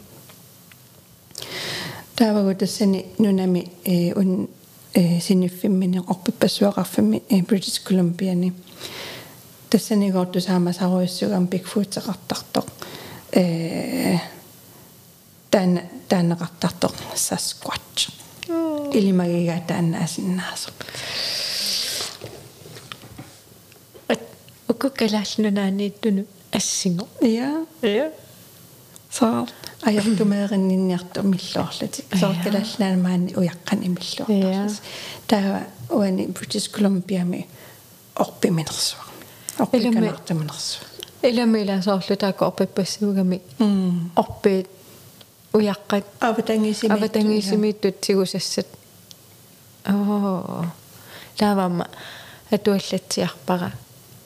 таавагу 2.15 2.55
тассани 2.55 3.07
нунами 3.19 3.73
э 3.85 4.13
ун 4.15 4.49
э 4.95 5.21
синиффиммини 5.21 5.99
орпиппассуақарфими 6.07 7.23
э 7.29 7.41
British 7.41 7.83
Columbia-ни 7.85 8.53
тассанигоорту 9.69 10.41
саамасаруиссугам 10.41 11.47
бигфуутеқартартоқ 11.47 12.67
э 13.33 14.19
тан 15.51 15.81
таанеқартартоқ 16.09 16.95
Sasquatch 17.17 18.13
илимагига 18.93 19.61
тааннаасиннаасо 19.67 20.71
укуккалааллунаани 24.71 25.93
ассиго 26.59 27.09
я 27.23 27.67
я 27.83 28.11
så 29.11 29.47
ajattumeerinninniartu 29.89 31.23
millorlati 31.33 32.01
soortalaallaamaani 32.21 33.31
uyaqqan 33.41 33.81
imilluartarlas 33.89 34.75
taa 35.29 35.61
uani 35.99 36.23
British 36.37 36.69
Columbia-mi 36.75 37.41
orpiminersua 38.25 39.05
orpikanartaminersua 39.59 40.87
иламила 41.23 41.83
соорлу 41.83 42.17
таako 42.17 42.43
орпиппассуугами 42.47 43.39
орпиит 44.17 44.69
уяққат 45.53 46.05
аватангисими 46.21 46.93
аватангисимииттут 46.95 48.05
сигусассат 48.05 48.67
оо. 49.89 50.65
Лавама 51.41 51.87
атуаллатсиарпара 52.51 53.73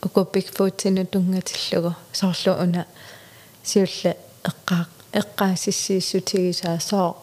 уку 0.05 0.25
бигфуутсину 0.33 1.07
тунгатиллугу 1.07 1.95
соорлу 2.13 2.53
уна 2.63 2.87
сиулла 3.63 4.17
эққаа 4.45 4.87
эққаасиссииссутигисаа 5.13 6.79
соо 6.81 7.17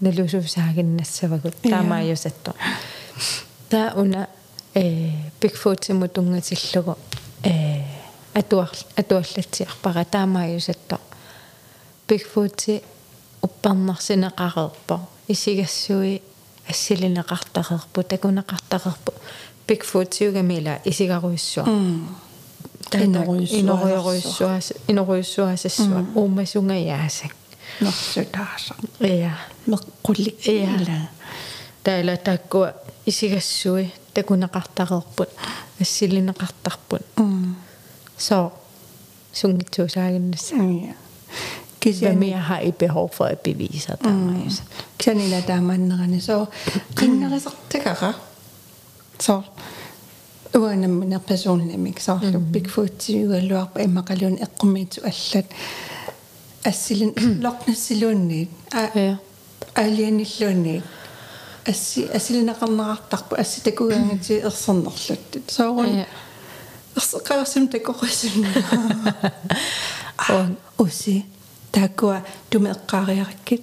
налусусаагиннассавагут 0.00 1.56
таамааюсатто 1.62 2.54
таа 3.68 3.92
уна 3.96 4.28
э 4.74 5.10
бигфуутсиму 5.40 6.08
тунгатиллугу 6.08 6.96
э 7.42 7.82
атуар 8.34 8.70
атуаллатсиарпара 8.96 10.04
таамааюсатто 10.04 11.00
бигфуутси 12.08 12.82
уппарнарсинеқареерпо 13.42 15.00
исигассуи 15.28 16.22
ассилинеқартақерпу 19.69 19.69
такунеқартақерпу 19.69 19.69
бигфуутсиугамила 19.69 20.79
исигаруиссуа 20.85 21.65
иноруйуссуас 22.93 24.73
иноруйуссуасассуа 24.87 26.05
ууммасунгаяасак 26.15 27.33
норсутааса 27.81 28.75
иа 28.99 29.33
меққулли 29.67 30.31
иа 30.45 31.09
таала 31.83 32.17
тааккуа 32.17 32.73
исигассуи 33.05 33.93
такунеқартақерпут 34.13 35.29
ассилинеқартарпут 35.81 37.03
så 38.17 38.51
сунгитсуусаагиннасса 39.33 40.55
ja 40.55 40.93
Hvad 41.75 41.93
кисями 41.93 42.19
mere 42.19 42.39
har 42.39 42.59
I 42.59 42.71
behov 42.71 43.09
for 43.13 43.25
at 43.25 43.39
bevise 43.39 43.97
dig, 44.03 44.11
صار. 49.20 49.44
وأنا 50.54 50.86
من 50.86 51.12
ابازون 51.12 51.68
لميك 51.68 51.98
صار 51.98 52.20
بيك 52.34 52.66
فوتي 52.66 53.26
ولو 53.28 53.66
إما 53.76 54.00
قالون 54.00 54.38
إقميت 54.42 54.98
وألت. 54.98 55.46
أسلن 56.66 57.40
لقنا 57.42 57.74
سلوني 57.74 58.48
ألين 59.78 60.20
اللوني 60.20 60.80
أسي 61.68 62.16
أسلنا 62.16 62.52
قلنا 62.52 62.84
عطاق 62.84 63.40
أسي 63.40 63.60
تكو 63.60 63.88
يعني 63.88 64.18
أصنع 64.46 64.90
لت 65.10 65.40
صارون 65.48 66.04
أصقاسم 66.96 67.60
إيه. 67.60 67.70
تكو 67.70 67.92
قسم 67.92 68.44
أوسي. 70.80 71.22
تاكوا 71.72 72.18
تم 72.50 72.66
إقاري 72.66 73.22
ركت 73.22 73.62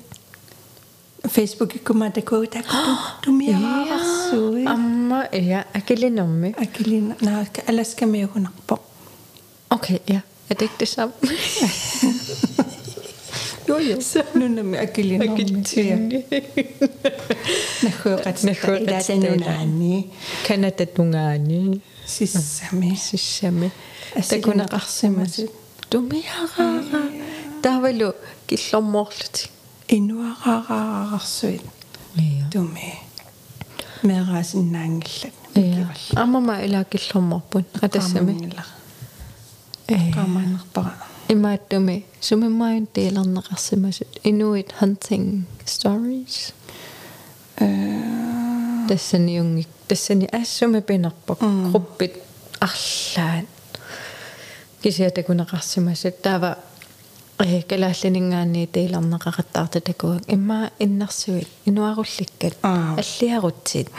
такуа 1.23 2.45
такуа 2.47 2.97
тумиараарсуи 3.23 4.65
Amma, 4.65 5.27
ja, 5.33 5.63
akilinommi. 5.73 6.53
акилина 6.57 7.15
наака 7.21 7.61
аласкамиугунарпо 7.67 8.79
Okay, 9.69 9.99
ja. 10.07 10.21
Er 10.49 10.55
det 10.55 10.61
ikke 10.61 10.75
det 10.79 10.87
samme? 10.87 11.13
Jo 13.67 13.77
jo. 13.79 13.97
Nunami 14.33 14.77
akilinomi. 14.77 16.23
Nahhuuqat 17.83 18.43
ilaatanunani. 18.43 20.09
Kanada 20.47 20.85
tungaani. 20.85 21.81
Sissami. 22.05 22.95
Sissami. 22.95 23.71
Assilinaqarsimasut. 24.15 25.51
Tumiaraara. 25.89 27.01
Tavalu 27.61 28.13
killormoorluti. 28.47 29.49
Inuaqaaqaararsuit. 29.49 29.49
Ja. 29.49 29.51
Tumi. 29.51 29.51
Meeraasinnaangillat. 29.51 29.51
Ja. 29.51 29.56
Amma 36.15 36.39
ma 36.39 36.59
ila 36.59 36.83
killormorpun. 36.83 37.65
Atassami. 37.81 38.49
Eh. 39.89 40.11
Qaamaanarpara. 40.13 40.91
Imaattumi 41.29 42.05
sumimmaayun 42.19 42.87
tiilarneqarsimasut. 42.87 44.19
Inuit 44.23 44.73
hunting 44.81 45.47
stories. 45.65 46.53
Тассани 48.87 49.39
унгик 49.39 49.67
тассани 49.87 50.29
аассума 50.31 50.81
пинерпак. 50.81 51.39
Группит 51.71 52.13
арлаан. 52.59 53.47
Кисиатакунеқарсимасут 54.81 56.21
таава 56.21 56.57
э 56.61 56.76
калааллинингаани 57.37 58.65
тииларнеқақаттаарта 58.67 59.79
такуак 59.81 60.21
имма 60.27 60.69
иннарсуит 60.79 61.47
инуарулликкат 61.65 62.57
Аа. 62.63 62.95
аллиарутсит 62.97 63.89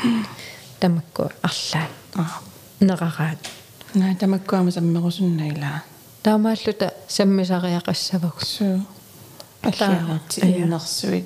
тамакку 0.81 1.31
арлаан 1.43 1.89
Аа. 2.17 2.41
неқараат 2.81 3.39
Наа 3.95 4.15
тамаккуама 4.17 4.71
саммерусуннаила. 4.71 5.83
таамааллута 6.23 6.93
саммисариақассавагу 7.09 8.41
Су. 8.45 8.85
Аллаарути 9.63 10.41
Аа. 10.43 10.47
иннерсуит. 10.51 11.25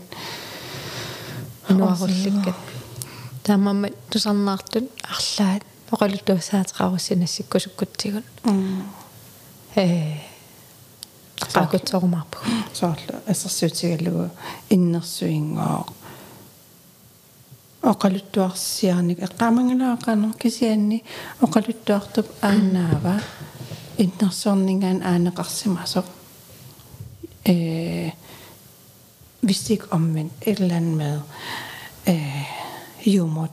инуарулликкат 1.69 2.55
таамамма 3.43 3.89
тусарнаартут 4.11 4.85
арлаат 5.03 5.63
оқалутуасаатеқаруссинассиккусуккутсигут 5.91 8.25
Мм. 8.45 8.85
э 9.77 10.15
qaqutsorumarpu 11.54 12.38
соорлу 12.74 13.16
ассерсуутигаллугу 13.32 14.30
иннерсуингоо 14.70 15.86
оқалуттуарсиарник 17.92 19.20
эққамангалаақано 19.28 20.34
кисианни 20.42 21.04
оқалуттуартуп 21.42 22.28
аанаава 22.42 23.16
иннерсуорнингаан 23.98 25.00
аанеқарсимасоқ 25.10 26.06
э 27.46 28.12
visste 29.48 29.78
omvendt 29.92 30.34
et 30.42 30.60
eller 30.60 30.76
andet 30.76 30.98
med 30.98 31.20
øh, 32.08 32.46
humor. 33.06 33.50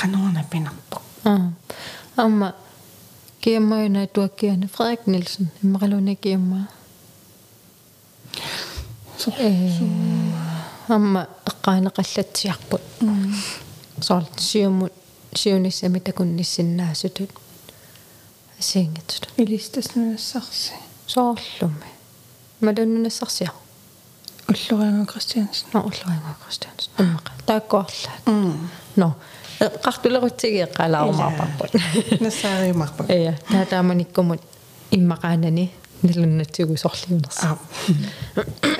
qanorna 0.01 0.43
pinarpoq. 0.51 1.01
ah 1.25 1.47
amma 2.17 2.53
kiammauna 3.41 4.07
tuakkiana 4.07 4.67
Frederik 4.67 5.07
Nielsen 5.07 5.51
immaraluni 5.63 6.15
kiamma 6.15 6.57
э 9.37 9.71
amma 10.89 11.21
eqqaaneqallatsiarput 11.49 12.81
soort 14.01 14.39
siumut 14.39 14.93
siunissami 15.35 15.99
takunnissinnaasutut 15.99 17.29
asiingatut 18.59 19.23
Ilistasnunassarsi. 19.37 20.73
soorlumi 21.07 21.89
malunnunassarsia 22.61 23.49
Christiansen. 25.11 25.69
no 25.73 25.79
ulleringa 25.79 26.33
Christians 26.43 26.89
immaqa 26.99 27.31
taakkuarlaat 27.45 28.25
Mm. 28.25 28.69
no 28.95 29.11
qartulerutsigi 29.83 30.61
eqqalaarumaarparput 30.61 31.71
Nasaariumarpoq. 32.21 33.09
Ja, 33.09 33.33
tää 33.51 33.65
taamanikkumut 33.65 34.41
immaqaanani 34.91 35.73
налуннатсигу 36.03 36.77
сорлиунерса 36.77 37.47
аа 37.49 37.57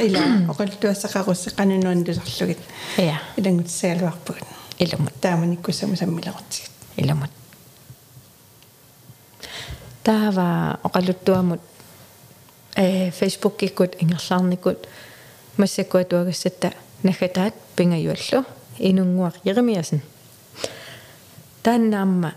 ила 0.08 0.22
оқалтуассақаруссе 0.52 1.50
қанунуан 1.60 2.04
тусарлугит 2.06 2.60
я 2.98 3.18
илангутсаалуарпугут 3.38 4.48
иламут. 4.80 5.14
Тааманиккусаму 5.22 5.96
саммилеқартигит 5.96 6.72
иламут. 6.98 7.30
Таава 10.04 10.80
оқалуттуамут 10.84 11.62
э 12.76 13.12
фейсбук 13.12 13.62
иккут 13.64 13.96
ингерлаарникут 15.59 15.59
массаккуа 15.59 16.05
туагассатта 16.05 16.73
нагатаат 17.03 17.55
пингаюаллу 17.77 18.45
инунгуар 18.79 19.35
еремиасен 19.45 20.03
тааннаамма 21.63 22.35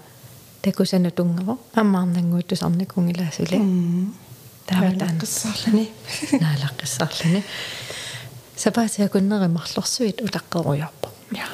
такусана 0.62 1.12
тунгава 1.12 1.58
аммаарнангуутусарникунгилаасуле 1.74 3.60
таава 4.66 4.91
таан 4.99 5.20
қиссаарлани 5.20 5.89
наалаққиссаарлани 6.32 7.43
сапаасиакуннери 8.55 9.47
марлорсуит 9.47 10.22
улаққеруйарпо 10.22 11.10
я 11.32 11.47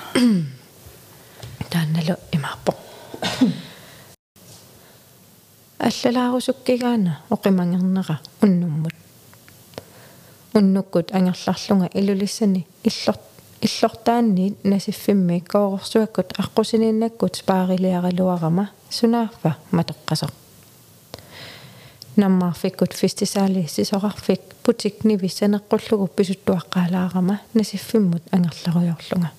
таанналу 1.69 2.17
имаарпо 2.31 2.75
аллалаарусуккигаана 5.79 7.19
оқимангернера 7.29 8.19
уннуммут 8.41 8.93
уннуккут 10.54 11.14
ангерларлунга 11.14 11.88
илулиссани 11.94 12.66
иллор 12.84 13.16
иллортаанни 13.60 14.54
насиффимми 14.64 15.40
коорсуаккут 15.40 16.32
аққусинииннаккут 16.38 17.36
спаарилиаралуарама 17.36 18.70
сунааффа 18.90 19.56
матоққасо 19.72 20.28
наммаарфиккут 22.16 22.92
фестисаали 22.92 23.66
сисоқарфик 23.66 24.40
путикниви 24.62 25.26
санеққуллугу 25.26 26.08
писуттуаққаалаарама 26.16 27.40
насиффиммут 27.54 28.22
ангерларуйорлунга 28.30 29.30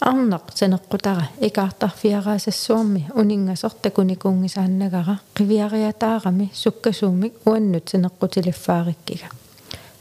арнақ 0.00 0.44
санеққутара 0.54 1.28
икаартарфиараасассуарми 1.40 3.06
унингасортакуникуунгисааннагара 3.20 5.20
қивиариатаарами 5.36 6.50
суккасуумик 6.54 7.34
уаннут 7.46 7.86
санеққутилиффаариккига 7.92 9.28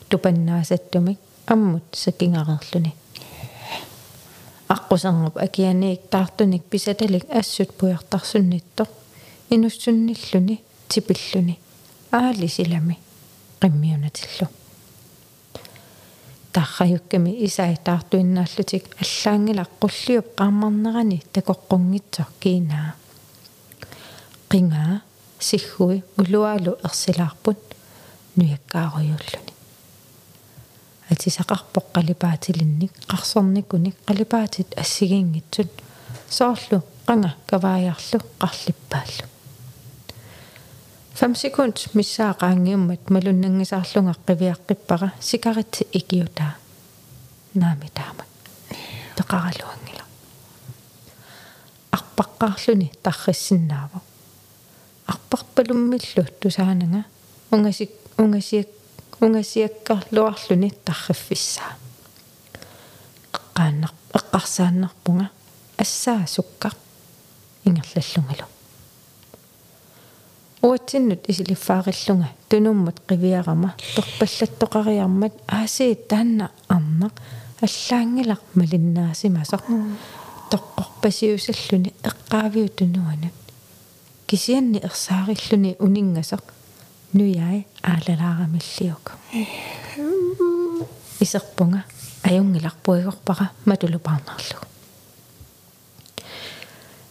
тупаннаасаттумик 0.10 1.20
аммут 1.48 1.84
сакингарерлүни 1.92 2.96
аққусарнуп 4.70 5.36
акианиик 5.46 6.02
таартуник 6.10 6.64
писаталик 6.64 7.26
ассут 7.30 7.74
пуяртарсунниттор 7.78 8.88
инуссунниллүни 9.50 10.62
типиллүни 10.88 11.60
аали 12.12 12.48
силами 12.48 12.98
қиммиунатиллу 16.55 16.65
тарраюкками 16.79 17.45
исай 17.45 17.77
таартуиннааллутик 17.85 18.85
аллаангила 19.03 19.67
қуллиуп 19.81 20.27
qaammarnerani 20.39 21.23
такоққунгитсор 21.33 22.27
кинаа 22.41 22.95
qingaa 24.49 25.03
сиггуи 25.41 26.05
улуалу 26.17 26.79
ерсилаарпут 26.85 27.59
нуяккааруйуллуни 28.37 29.53
атисақарпоқ 31.11 31.87
қалипаатилинник 31.95 32.93
қарсорникуник 33.11 33.97
қалипаатит 34.07 34.79
ассигингитсут 34.79 35.71
соорлу 36.31 36.83
qanga 37.07 37.35
кавааярлу 37.47 38.19
qарлиппааллу 38.39 39.34
5 41.15 41.37
sekund 41.39 41.77
миссаақаангиуммат 41.95 43.11
малуннангисаарлунга 43.11 44.15
қивиаққиппара 44.27 45.13
сикарит 45.21 45.83
икиута. 45.93 46.57
Наами 47.55 47.89
таама 47.95 48.25
теқаралуангила 49.17 50.05
арпаққарлуни 51.93 52.91
тарриссиннаава 53.03 54.03
арпарпалуммиллу 55.07 56.25
тусаанага 56.41 57.05
унгасик 57.53 57.91
унгасиак 58.19 58.69
унгасиаккарлуарлуни 59.21 60.71
тарриффиссаа 60.85 61.77
эққааннар 63.33 63.93
эққарсааннарпунга 64.19 65.31
ассаа 65.79 66.27
сукка 66.27 66.73
ингерллаллунгалу 67.65 68.54
уатсиннут 70.65 71.29
исилиффаариллунга 71.29 72.29
тунуммут 72.49 73.01
қивиарама 73.09 73.75
торпаллаттоқариармат 73.95 75.35
аасиит 75.47 76.09
таанна 76.09 76.51
арнақ 76.69 77.21
аллаангилар 77.61 78.41
малиннаасимасо 78.55 79.61
тоққорпасиусаллуни 80.51 81.93
эққаавиу 82.03 82.69
тунуанут. 82.69 83.35
Кисианни 84.27 84.79
ерсаариллуни 84.79 85.77
унингасо 85.79 86.39
нуяи 87.13 87.67
аалалаарамиллиук. 87.83 89.13
Исерпунга 91.21 91.85
аюнгиларпуигорпара 92.23 93.51
матулупаарнарлугу 93.67 94.74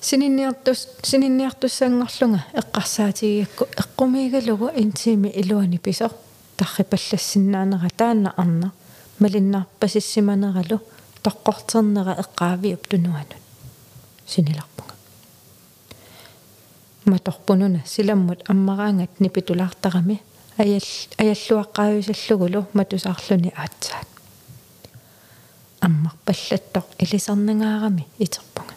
сининниартус 0.03 0.87
сининниартуссаангорлунга 1.03 2.41
эққарсаатигиакку 2.53 3.63
эққумиигалугу 3.81 4.69
интими 4.75 5.29
илуани 5.29 5.77
писо 5.77 6.11
таррипаллассиннаанера 6.57 7.89
таанна 7.97 8.33
арна 8.35 8.71
малиннаарпасиссиманералу 9.19 10.81
тоққортернера 11.23 12.13
эққаавиуп 12.23 12.87
тунуанут 12.89 13.41
синиларпунга 14.27 14.93
маторпунуна 17.05 17.81
силаммут 17.85 18.43
аммараангат 18.49 19.19
нипитулаартарами 19.19 20.21
аял 20.57 20.81
аяллуаққаависаллугулу 21.17 22.65
матусаарлуни 22.73 23.53
аатсаат 23.55 24.07
аммарпаллаттоқ 25.79 26.85
илисарнагаарами 26.99 28.07
итерпунга 28.19 28.72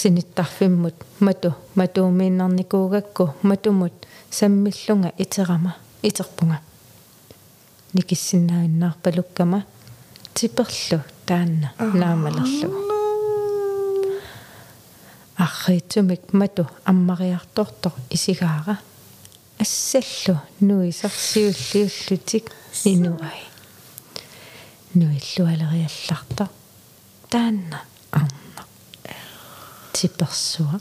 синиттарфиммут 0.00 0.94
мату 1.18 1.54
матуумииннарникуугакку 1.74 3.34
матумут 3.42 3.92
саммиллунга 4.30 5.12
итерама 5.18 5.76
итерпунга 6.02 6.60
никиссиннааннаарпалуккама 7.92 9.64
типерлу 10.34 11.02
таанна 11.26 11.72
наамалерлу. 11.78 12.70
Арриитсумик 15.36 16.32
мату 16.32 16.68
аммариартортор 16.84 17.92
исигаара. 18.10 18.78
Ассаллу 19.58 20.40
нуисарсиуллиуллутик 20.60 22.52
инуай. 22.84 23.40
Нуиллуалериалларта 24.94 26.48
таанна 27.28 27.82
типерсуа 30.00 30.80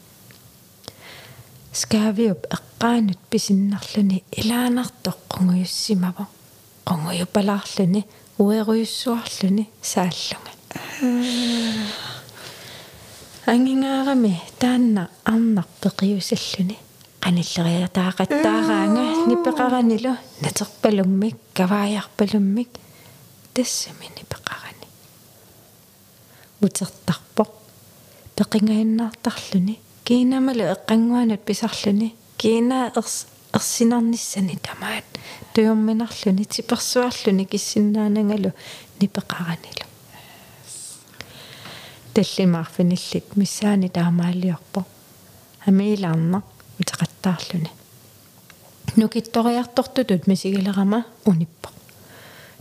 скавиуп 1.73 2.47
эққаанут 2.55 3.19
писиннарлүни 3.29 4.23
илаанартоқ 4.39 5.17
қунгуйуссимава 5.33 6.25
қунгуйупалаарлүни 6.87 8.01
уеруйуссуарлүни 8.39 9.67
сааллунга. 9.81 10.51
Ангингаарами 13.45 14.33
таанна 14.59 15.09
арнар 15.25 15.67
пеқиусаллүни 15.83 16.77
qanilleриатаақаттаараанга 17.23 19.05
нипеқаранилу 19.29 20.15
натерпалуммик 20.41 21.37
кавааяарпалуммик 21.53 22.69
тассамини 23.53 24.23
пеқарани 24.31 24.87
утертарпоқ 26.61 27.58
пеқингаиннаартарлүни 28.39 29.75
киинамалу 30.07 30.71
эққангуанут 30.75 31.43
писарлүни 31.45 32.13
киинаа 32.39 32.93
ерс 32.95 33.27
ерсинарниссани 33.53 34.55
тамаат. 34.63 35.05
Туйорминарлүни 35.53 36.45
типерсуарлүни 36.45 37.45
киссиннаанагалу 37.51 38.51
нипеқаранилу 39.01 39.89
таллимаарфиниллит 42.13 43.35
миссаани 43.35 43.89
таамаалиорпо. 43.89 44.85
Амиилаарна 45.65 46.41
утеқаттаарлүни 46.79 47.69
нукитториартортутут 48.95 50.27
мисигилерама 50.27 51.05
униппо. 51.25 51.69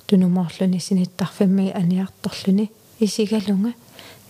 Тунумоорлүни 0.06 0.80
синиттарфимми 0.80 1.70
аниарторлүни 1.74 2.70
исигалунга 3.00 3.72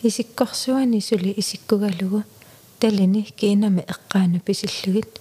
исиккорсуани 0.03 1.01
сули 1.01 1.35
исиккугалугу. 1.37 2.25
Талини 2.79 3.23
киинами 3.23 3.81
эққаану 3.81 4.41
писиллугит. 4.41 5.21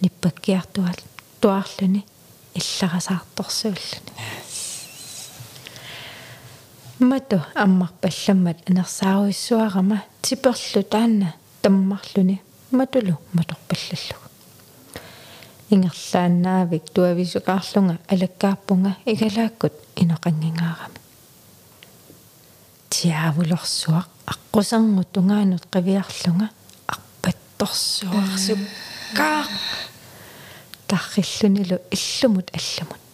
Ниппаккиартуал. 0.00 0.96
Туарлүни 1.40 2.04
илларасаарторсууллуни 2.54 4.12
мату 6.98 7.40
аммарпалламмат 7.54 8.58
анерсааруиссуарама 8.68 10.02
типерлу 10.20 10.82
таанна 10.82 11.34
таммарлүни 11.62 12.40
матулу 12.70 13.18
маторпаллаллугу 13.32 14.28
ингерлааннаавик 15.70 16.90
туависукаарлунга 16.94 17.98
алаккаарпунга 18.08 18.96
игалааккут 19.06 19.74
иноқангингаарами. 19.96 20.98
Тиаавулорсуақ 22.90 24.08
аққусарну 24.32 25.02
тунгаанут 25.12 25.64
қивиарлунга 25.72 26.46
арпатторсуарсуккаа 26.86 29.44
тарриллунилу 30.88 31.76
иллумут 31.96 32.48
алламут 32.58 33.04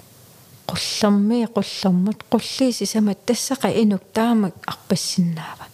qullermi 0.69 1.39
qullermut 1.57 2.19
qulliisisamat 2.33 3.19
тассаqa 3.27 3.69
инук 3.83 4.03
таамак 4.13 4.55
арпассиннаава 4.67 5.67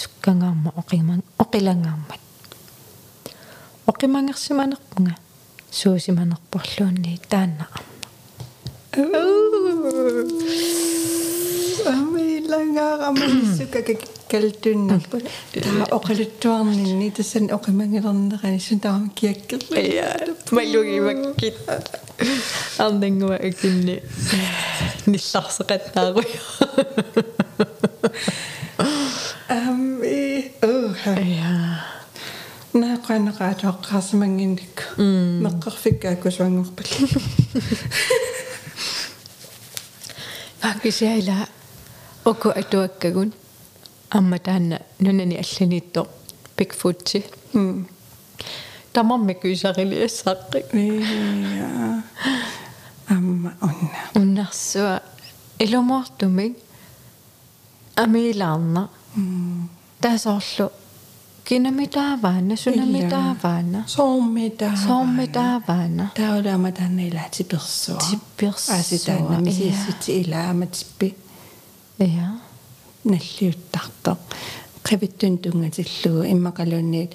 суккангаарма 0.00 0.70
оқиман 0.76 1.22
оқилангааммат 1.38 2.20
оқимангерсиманерпунга 3.86 5.14
суусиманерпорлуунни 5.70 7.20
таанна 7.30 7.66
амилангаарамассука 11.86 13.80
калтуннарпут 14.32 15.24
таа 15.52 15.84
оқалуттуарнинни 15.96 17.10
тассан 17.16 17.44
оқимангилернерани 17.56 18.60
сун 18.60 18.80
таама 18.80 19.08
киаккерла 19.18 19.80
я 19.80 20.08
малуги 20.50 21.00
маккит 21.06 21.56
арнингуа 22.78 23.36
акинни 23.48 23.96
нилларсеқаттааруй 25.06 26.28
ам 29.48 30.02
э 30.02 30.50
оха 30.62 31.20
я 31.20 31.84
наақанеқаатоққарсимангинник 32.72 34.76
меққарфиккааккусуангорпалла 35.44 37.06
факкисяила 40.60 41.48
око 42.24 42.50
атуаккагун 42.50 43.32
амма 44.16 44.38
таанна 44.38 44.78
нунани 45.00 45.36
алланиитто 45.42 46.06
бигфутси 46.56 47.24
м 47.54 47.86
тамамми 48.92 49.34
кюсарили 49.34 49.96
ассааққи 50.06 50.60
я 51.56 52.02
амма 53.08 53.50
онна 53.68 54.00
уннарсуа 54.20 55.00
илумоортумик 55.58 56.56
амилаарна 57.96 58.88
таасоорлу 60.00 60.66
кинамитааваана 61.48 62.54
сунамитааваана 62.56 63.84
сооммита 63.96 64.68
соормитааваана 64.86 66.04
таулаама 66.14 66.72
таанна 66.72 67.02
илаати 67.08 67.42
персуа 67.44 67.98
типперсуа 67.98 68.76
аситаана 68.76 69.40
мисиссити 69.40 70.10
илаама 70.22 70.66
типпи 70.66 71.14
я 71.98 72.28
наллиуттарто 73.04 74.16
qivittuun 74.88 75.38
tungatilluu 75.38 76.22
imмакалуунниит 76.32 77.12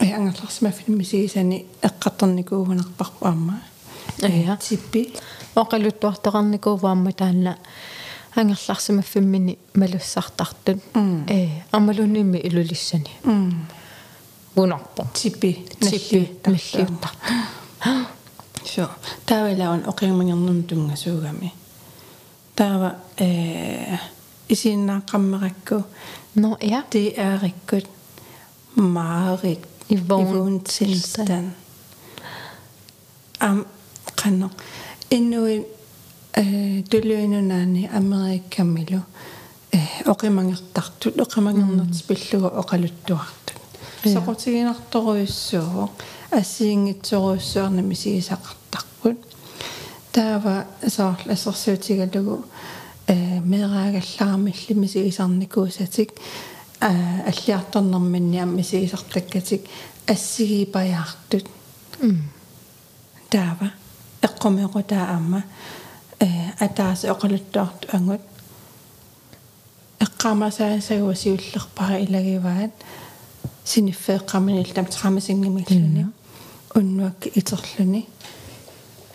ангерларсима 0.00 0.70
филмисигисани 0.70 1.66
эққарторникуугунарпарпу 1.82 3.26
аама 3.26 3.62
Ия. 4.18 4.56
типпи 4.56 5.12
оқалуттуартоқарникууvaamma 5.56 7.12
таанна. 7.12 7.56
Ангерларсимаффиммини 8.34 9.58
малуссартартут 9.74 10.82
М. 10.94 11.24
э 11.28 11.48
амалуннимми 11.70 12.38
илулиссани. 12.38 13.10
М 13.24 13.66
унарпо 14.56 15.06
типпи 15.14 15.66
типпи 15.80 16.30
маллиуттар 16.46 17.10
so 18.64 18.88
таавалаун 19.26 19.82
оқиумангернум 19.86 20.62
тунгасуугами 20.62 21.52
таава 22.54 22.96
э 23.18 23.96
исиннааққаммеракку 24.51 25.83
но 26.35 26.57
я 26.61 26.83
det 26.91 27.19
er 27.19 27.43
riktigt 27.43 27.89
meget 28.75 29.43
i 29.43 29.57
i 29.89 29.95
vågen 29.95 30.33
vågen 30.33 30.59
tilstand. 30.59 31.51
Am 33.39 33.65
kanno. 34.17 34.47
Endnu 35.09 35.45
en 35.45 35.65
øh, 36.37 36.83
døløynunani 36.91 37.89
Amerikamilo. 37.93 38.99
Øh, 39.75 40.01
oqimangertartut 40.05 41.21
oqimangernet 41.21 41.95
spilluga 41.95 42.47
oqaluttuartut. 42.47 43.61
Soqutiginartoruissuuq 44.05 45.89
ассиингитсоруйссуарнами 46.31 47.95
сигисақартарпут 47.95 49.17
таава 50.11 50.65
саарла 50.87 51.33
ассерсуутигалугу 51.33 52.43
э 53.06 53.40
мераагаллаарамиллими 53.40 54.86
сигисарникуусатик 54.86 56.10
а 56.80 56.90
аллиарторнэрминни 57.26 58.38
амми 58.38 58.62
сигисартаккатик 58.62 59.62
ассигипаяартут 60.06 61.46
таава. 63.30 63.72
Эққумеқу 64.20 64.82
таама. 64.82 65.44
Э 66.20 66.26
атаас 66.58 67.04
оқалуттуарту 67.04 67.88
ангут. 67.92 68.20
Эққамасаасагуа 70.00 71.14
сиуллерпара 71.14 72.02
илагиваат. 72.04 72.72
Синиффеэққамани 73.64 74.72
там 74.72 74.86
трамасингимиллуни 74.86 76.06
уннуакки 76.74 77.30
итерлүни 77.34 78.08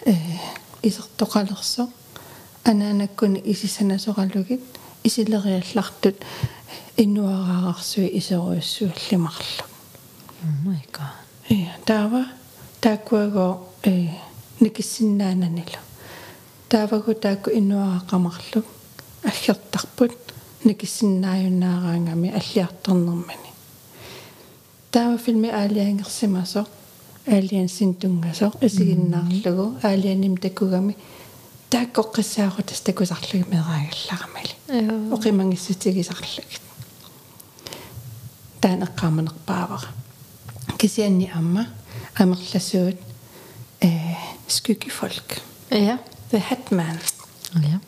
э 0.05 0.15
исертоқалерсо 0.83 1.89
анаанаккуни 2.69 3.39
исисанасоралугит 3.51 4.63
исилериаллартут 5.07 6.17
иннуараарсуи 7.03 8.07
исеруйуссуаллимарлу 8.19 9.63
oh 10.43 10.55
my 10.65 10.81
god 10.95 11.15
э 11.49 11.55
таава 11.85 12.25
тааккуаго 12.81 13.47
э 13.83 14.09
никиссиннаананилу. 14.59 15.81
Таавагу 16.69 17.13
таакку 17.13 17.49
иннуарааққамарлу 17.51 18.63
аггертарпут 19.23 20.17
никиссиннааюнаараангами 20.63 22.29
аллиарторнэрмани 22.39 23.51
таава 24.91 25.17
филми 25.17 25.49
аалиангерсимасо 25.49 26.65
аалиан 27.25 27.69
синтунгасо 27.69 28.51
исигиннаарлугу 28.61 29.77
аалианим 29.83 30.37
такугами 30.37 30.97
тааккоққиссаагутас 31.70 32.80
такусарлуги 32.80 33.44
мераагалларамали 33.48 34.54
оқимангиссутигисарлугит 35.16 36.60
таан 38.60 38.82
эққааманерпаавара 38.82 39.88
кисианни 40.78 41.30
амма 41.34 41.66
амерласуут 42.14 42.98
э 43.80 43.90
скуки 44.48 44.88
folk 44.88 45.40
ja 45.70 45.98
the 46.30 46.42
hatman 46.50 46.98
ja 47.54 47.80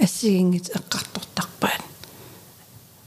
ассигингит 0.00 0.70
эққартортарпаат 0.70 1.82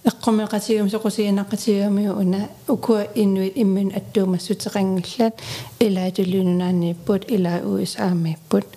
эққумеқатигум 0.06 0.90
соқусиинақатигами 0.90 2.08
уна 2.10 2.50
укуа 2.68 3.04
иннуит 3.16 3.58
иммин 3.58 3.92
аттуумассутеқангиллат 3.96 5.34
илаатулунунааннииппут 5.80 7.30
илаа 7.30 7.60
уисаамииппут 7.62 8.68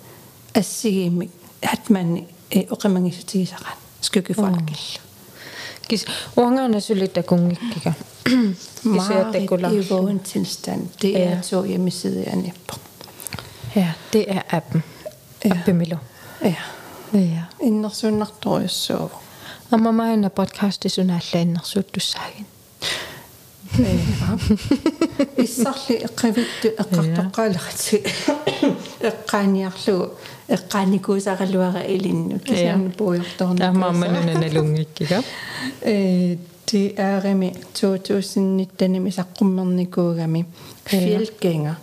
ассигимик 0.55 1.31
hatman 1.63 2.27
э 2.51 2.59
оқимангисутигисақат 2.71 3.77
скуки 4.01 4.33
folk 4.33 4.71
kis 5.87 6.05
uangana 6.37 6.79
sulita 6.79 7.21
kungikkiga 7.23 7.93
Marit 8.25 8.55
i 8.85 8.97
kisiatekula 8.97 9.69
vågen 9.89 10.19
tilstand. 10.19 10.87
Det 11.01 11.21
er 11.21 11.29
Ja. 11.35 11.41
to 11.41 11.63
hjemmesider 11.63 12.51
på. 12.67 12.75
ja 13.75 13.91
det 14.13 14.25
er 14.27 14.41
appen 14.51 14.83
Ja. 15.45 15.51
appimilo 15.51 15.97
Ja. 16.43 16.53
ja 17.13 17.43
Innersunnartoruissuuvu. 17.61 19.09
amma 19.71 19.91
maina 19.91 20.29
podcast 20.29 20.85
sunaallainnersuuttussaagin 20.87 22.45
Issarli 25.37 25.95
eqqavittu 26.03 26.67
eqqartoqqaalaqati 26.81 28.03
eqqaaniarlugu 30.55 30.55
eqqaanikuusaqaluara 30.55 31.81
ilinnu 31.95 32.39
kisiarni 32.47 32.89
puujortorna 32.97 33.59
taamaamanunanalungikkiga 33.65 35.23
э 35.91 36.37
det 36.71 36.93
er 36.97 37.23
remi 37.23 37.49
2019 37.73 39.11
saqqummernikugami 39.17 40.45
fjellgænger 40.89 41.75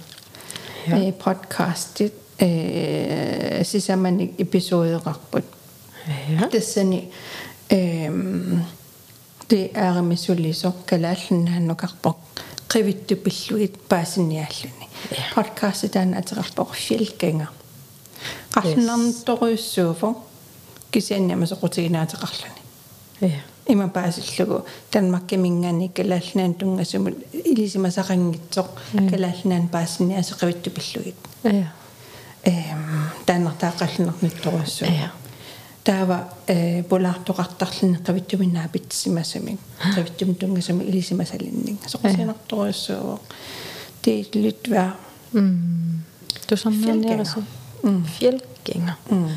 э 0.86 1.12
подкастит 1.24 2.14
э 2.38 3.64
сисаманик 3.64 4.30
эпизодеқарпут 4.44 5.46
ja 6.06 6.48
тассани 6.50 7.10
эм 7.70 8.64
ти 9.48 9.70
аарамисулисо 9.74 10.72
калааллиннааннукарпоқ 10.88 12.18
qivittu 12.72 13.14
pilluit 13.24 13.74
paasiniaalluni 13.90 14.86
podcast 15.34 15.84
таана 15.94 16.18
атерарпоқ 16.20 16.70
филкенга 16.84 17.46
qallunarnuttoruissuufo 18.61 20.07
кисианниама 20.91 21.45
соқутигинаатеқарлани 21.45 22.61
ja 23.21 23.41
има 23.67 23.87
паасиллугу 23.87 24.65
танмакки 24.91 25.37
мингаани 25.37 25.89
калааллинаан 25.89 26.53
тунгасумут 26.55 27.15
илисимасақангитсоқ 27.33 28.69
калааллинаан 29.11 29.67
паассиниасе 29.69 30.33
qivittu 30.39 30.69
pilluit 30.77 31.19
ja 31.43 31.67
эм 32.45 32.83
тааннартаақаллинернутторуссуу 33.25 34.87
Ja. 34.87 35.09
таава 35.83 36.17
э 36.47 36.83
полаартоқартарлинне 36.83 37.99
qavittuminnaa 38.07 38.67
питсимасами 38.73 39.57
qavittum 39.95 40.35
тунгасами 40.39 40.83
илисимасалиннин 40.83 41.77
соқусианарторуссуу 41.91 43.19
тииллитва 44.01 44.95
mm. 45.33 45.87
Du 46.49 46.55
som 47.80 47.90
nere 47.90 48.02
så 48.02 48.02
Mm. 48.02 48.04
fjällgänger 48.04 48.94
м 49.10 49.28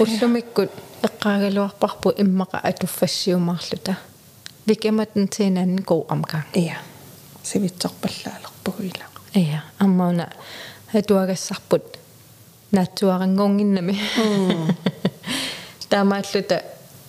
ullumikku 0.00 0.62
eqqaaгаluarparpu 1.04 2.12
immaqa 2.18 2.60
atuffassiumaarluta 2.64 3.94
vikematten 4.68 5.28
teenan 5.28 5.76
god 5.86 6.04
omgang 6.08 6.42
ja 6.54 6.74
сивитсорпаллаалерпугуила 7.42 9.04
ja 9.34 9.58
ammauna 9.80 10.26
hatuagassarput 10.94 11.98
naatsuaranngorginnami 12.72 14.00
taamaalluta 15.90 16.56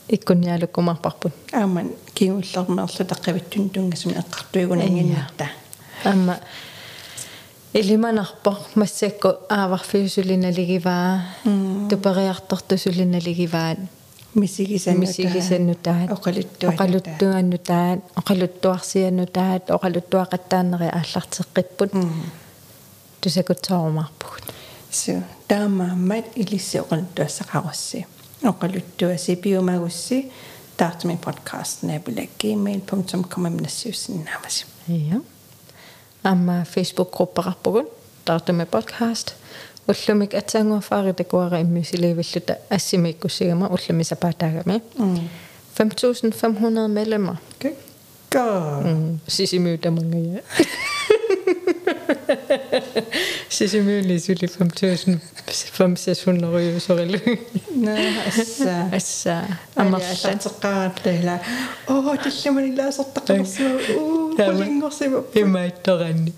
ikkunnialukkumarparput 0.09 1.33
ааман 1.53 1.89
кигуллермерлу 2.15 3.03
таққивиттун 3.11 3.69
тунгасами 3.73 4.13
эққартуигунангиннарта 4.21 5.47
amma 6.05 6.35
илиманарпор 7.80 8.56
массакку 8.74 9.28
ааварфиусулиналигиваа 9.48 11.22
тупериарторtusулиналигиваат 11.90 13.78
мисигисаннута 14.34 15.00
мисигисаннутаат 15.06 16.08
оқалуттуа 16.16 16.68
оқалуттуаннутаат 16.72 18.00
оқалуттуарсианнутаат 18.20 19.64
оқалуттуақаттаанери 19.76 20.88
ааллартеққиппут 20.98 21.90
тусакутсоормарпугут 23.20 24.44
су 24.90 25.12
таамааммат 25.48 26.26
илисси 26.42 26.76
оқалуттуассақарусси 26.84 28.06
оқалуттуаси 28.52 29.32
пиумагусси 29.42 30.18
таартми 30.76 31.16
подкаст 31.26 31.82
набулакгmail.com 31.82 33.42
нассиуссиннаамаси 33.64 34.64
ja 34.88 35.18
amma 36.23 36.63
facebook 36.73 37.09
gruppeqarpugut 37.17 37.87
taartumi 38.25 38.65
podcast 38.65 39.27
уллумик 39.87 40.33
атсаангуафаари 40.33 41.13
такуара 41.13 41.61
иммисиливиллута 41.61 42.53
ассимиккуссигама 42.69 43.67
уллуми 43.75 44.03
сапаатаагами 44.03 44.81
5500 45.77 46.87
medlemmer 46.97 47.37
ка 47.59 47.69
Mm, 48.85 49.19
sisimyutamangaya. 49.27 50.41
Sisimyulisuli 53.49 54.47
5000 54.47 55.19
5600 55.47 56.55
ryusorille. 56.55 57.21
на 57.75 57.93
асса 58.27 58.87
Assa 58.91 59.35
амарсан 59.75 60.33
amarsan. 60.33 60.39
теққаратла 60.45 61.35
оо 61.87 62.15
тиллиманилаасертаққарсуу 62.23 63.73
уу 63.99 64.35
пулингорсима 64.37 65.19
Имаитторанни. 65.35 66.33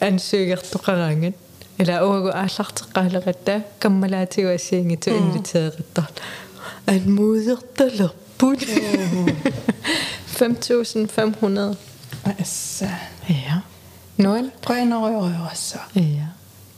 Ansøgertoqarangat. 0.00 1.34
Eller 1.80 1.98
uagu 2.08 2.30
aallarteqqaaleqatta 2.42 3.54
kammalaatigуассиингиту 3.82 5.10
инвитеериттар. 5.10 6.08
Anmodertalerput. 6.86 8.60
5500. 10.38 11.76
асса 12.40 12.88
Ja. 13.28 13.56
Noel. 14.17 14.51
qoinorioriorassa 14.67 15.79
Ja. 15.95 16.25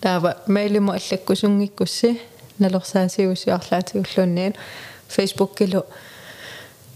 Taava 0.01 0.35
mailimu 0.47 0.91
allakkusungikkussi 0.91 2.21
nalorsaasiusiarlaatигуллуунниан 2.59 4.53
Facebook-килу 5.09 5.83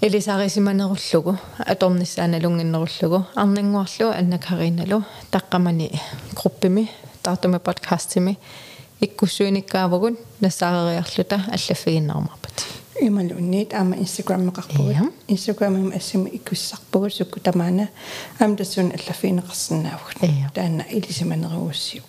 элисарисиманеруллугу 0.01 1.35
аторнissaаналунгиннеруллугу 1.65 3.25
арнингуарлу 3.35 4.07
аннакариналу 4.19 5.03
таққамани 5.31 5.99
группими 6.35 6.89
таартуми 7.23 7.57
подкастими 7.57 8.37
иккуссуиниккаавгун 9.01 10.17
нассаарериарлута 10.39 11.35
аллаффигиннермарпат 11.51 12.38
ималунниит 13.01 13.73
аама 13.73 13.95
инстаграммеқарпугут 13.95 14.93
Ja. 14.95 15.11
инстаграммим 15.27 15.91
ассими 15.95 16.29
икуссарпугут 16.29 17.13
сукку 17.13 17.39
тамаана 17.39 17.89
аама 18.39 18.55
тассуун 18.55 18.91
аллаффиинеқарсинаавгут 18.91 20.17
Ja. 20.21 20.49
таанна 20.53 20.83
илисиманериуссиу 20.89 22.03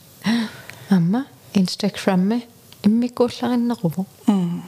амма 0.88 1.26
инстаграмме 1.54 2.42
иммикууллариннеруву 2.82 4.06
м 4.26 4.62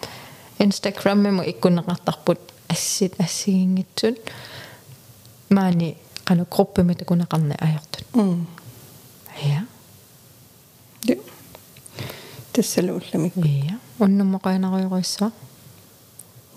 инстаграммимо 0.58 1.42
иккунеқартарпут 1.44 2.38
ассит 2.68 3.14
ассигингитсут 3.20 4.18
маани 5.50 5.96
қану 6.24 6.46
группими 6.50 6.94
такунеқарни 6.94 7.56
аёртут 7.58 8.04
м 8.14 8.46
я 9.42 9.66
де 11.02 11.18
тассалуулламик 12.52 13.32
я 13.36 13.78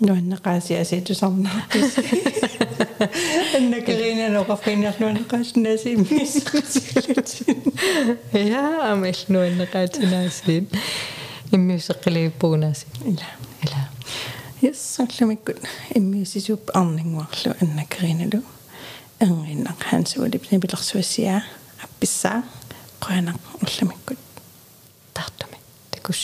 нуаннеқаасиаситусарна 0.00 1.50
аннакеринанеқарфинерлуанеқааснаси 3.56 5.96
миссақсилут 5.96 7.28
я 8.32 8.92
амиллнуаннеқаатинаасиит 8.92 10.66
иммиусеққилигиппугунааси 11.52 12.86
ила 13.04 13.26
ила 13.64 13.88
яссарлумиккут 14.60 15.58
иммиусисууп 15.94 16.70
арнингуарлу 16.74 17.54
аннакериналу 17.62 18.42
ангиннақ 19.20 19.78
хансуулип 19.90 20.44
нибилэрсуассиа 20.50 21.42
апписсаа 21.84 22.42
qoyanaq 23.00 23.40
улламиккут 23.62 24.18
тартуми 25.14 25.58
такус 25.90 26.20